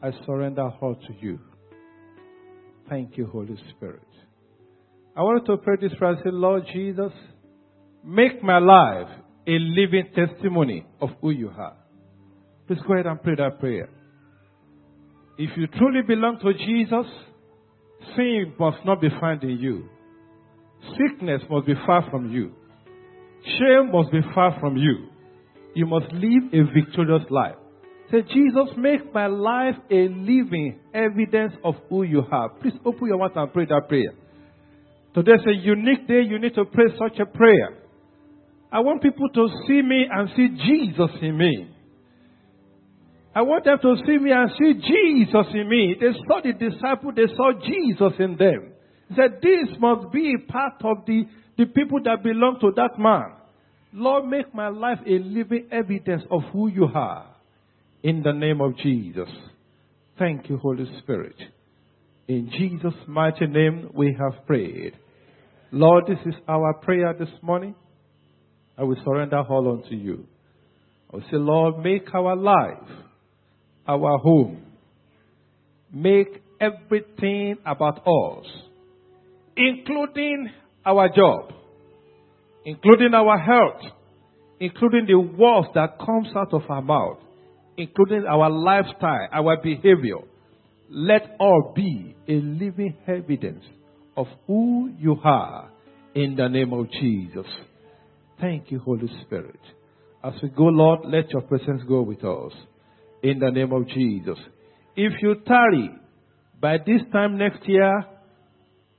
[0.00, 1.40] I surrender all to you.
[2.88, 4.06] Thank you, Holy Spirit.
[5.16, 6.20] I wanted to pray this prayer.
[6.22, 7.10] Say, Lord Jesus,
[8.04, 9.08] make my life
[9.44, 11.78] a living testimony of who you are.
[12.68, 13.88] Please go ahead and pray that prayer.
[15.36, 17.12] If you truly belong to Jesus,
[18.14, 19.88] sin must not be found in you.
[20.96, 22.54] Sickness must be far from you.
[23.44, 25.08] Shame must be far from you.
[25.74, 27.56] You must live a victorious life.
[28.10, 32.48] Say, Jesus, make my life a living evidence of who you are.
[32.60, 34.12] Please open your mouth and pray that prayer.
[35.14, 36.22] Today's a unique day.
[36.28, 37.78] You need to pray such a prayer.
[38.72, 41.70] I want people to see me and see Jesus in me.
[43.34, 45.96] I want them to see me and see Jesus in me.
[46.00, 48.72] They saw the disciple, they saw Jesus in them.
[49.08, 51.24] He said, This must be part of the,
[51.60, 53.32] the people that belong to that man.
[53.92, 57.26] Lord, make my life a living evidence of who you are.
[58.02, 59.28] In the name of Jesus.
[60.18, 61.36] Thank you, Holy Spirit.
[62.28, 64.94] In Jesus' mighty name we have prayed.
[65.70, 67.74] Lord, this is our prayer this morning.
[68.78, 70.26] I will surrender all unto you.
[71.12, 72.88] I will say, Lord, make our life
[73.86, 74.62] our home.
[75.92, 78.46] Make everything about us,
[79.58, 80.48] including
[80.84, 81.52] our job,
[82.64, 83.92] including our health,
[84.58, 87.18] including the words that comes out of our mouth,
[87.76, 90.18] including our lifestyle, our behavior.
[90.90, 93.64] Let all be a living evidence
[94.16, 95.70] of who you are
[96.14, 97.46] in the name of Jesus.
[98.40, 99.60] Thank you, Holy Spirit.
[100.22, 102.52] As we go, Lord, let your presence go with us
[103.22, 104.38] in the name of Jesus.
[104.96, 105.90] If you tarry
[106.60, 108.04] by this time next year,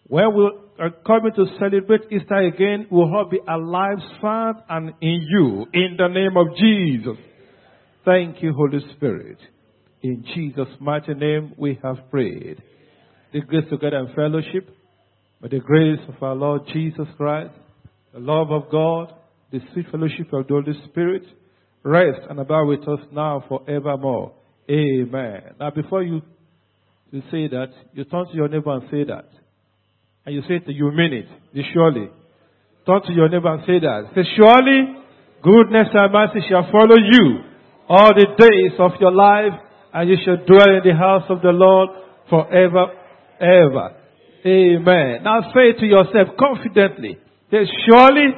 [0.08, 0.50] where we
[0.82, 5.96] are coming to celebrate Easter again, we'll all be alive, found, and in you in
[5.98, 7.24] the name of Jesus.
[8.04, 9.38] Thank you, Holy Spirit.
[10.02, 12.64] In Jesus' mighty name we have prayed.
[13.32, 14.76] The grace together and fellowship,
[15.40, 17.54] by the grace of our Lord Jesus Christ,
[18.12, 19.14] the love of God,
[19.52, 21.24] the sweet fellowship of the Holy Spirit,
[21.84, 24.34] rest and abide with us now forevermore.
[24.68, 25.42] Amen.
[25.60, 26.22] Now, before you,
[27.12, 29.30] you say that, you turn to your neighbor and say that.
[30.26, 31.26] And you say it, you mean it.
[31.54, 32.10] You surely.
[32.86, 34.12] Turn to your neighbor and say that.
[34.16, 35.02] Say, surely
[35.42, 37.42] goodness and mercy shall follow you
[37.90, 39.54] all the days of your life,
[39.94, 41.90] and you shall dwell in the house of the Lord
[42.30, 42.94] forever,
[43.42, 43.98] ever.
[44.46, 45.24] Amen.
[45.24, 47.18] Now say to yourself confidently,
[47.52, 48.32] that surely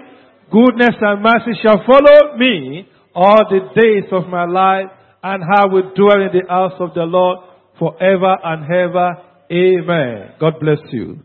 [0.52, 4.90] goodness and mercy shall follow me all the days of my life,
[5.22, 7.40] and I will dwell in the house of the Lord
[7.78, 9.10] forever and ever.
[9.52, 10.34] Amen.
[10.40, 11.22] God bless you.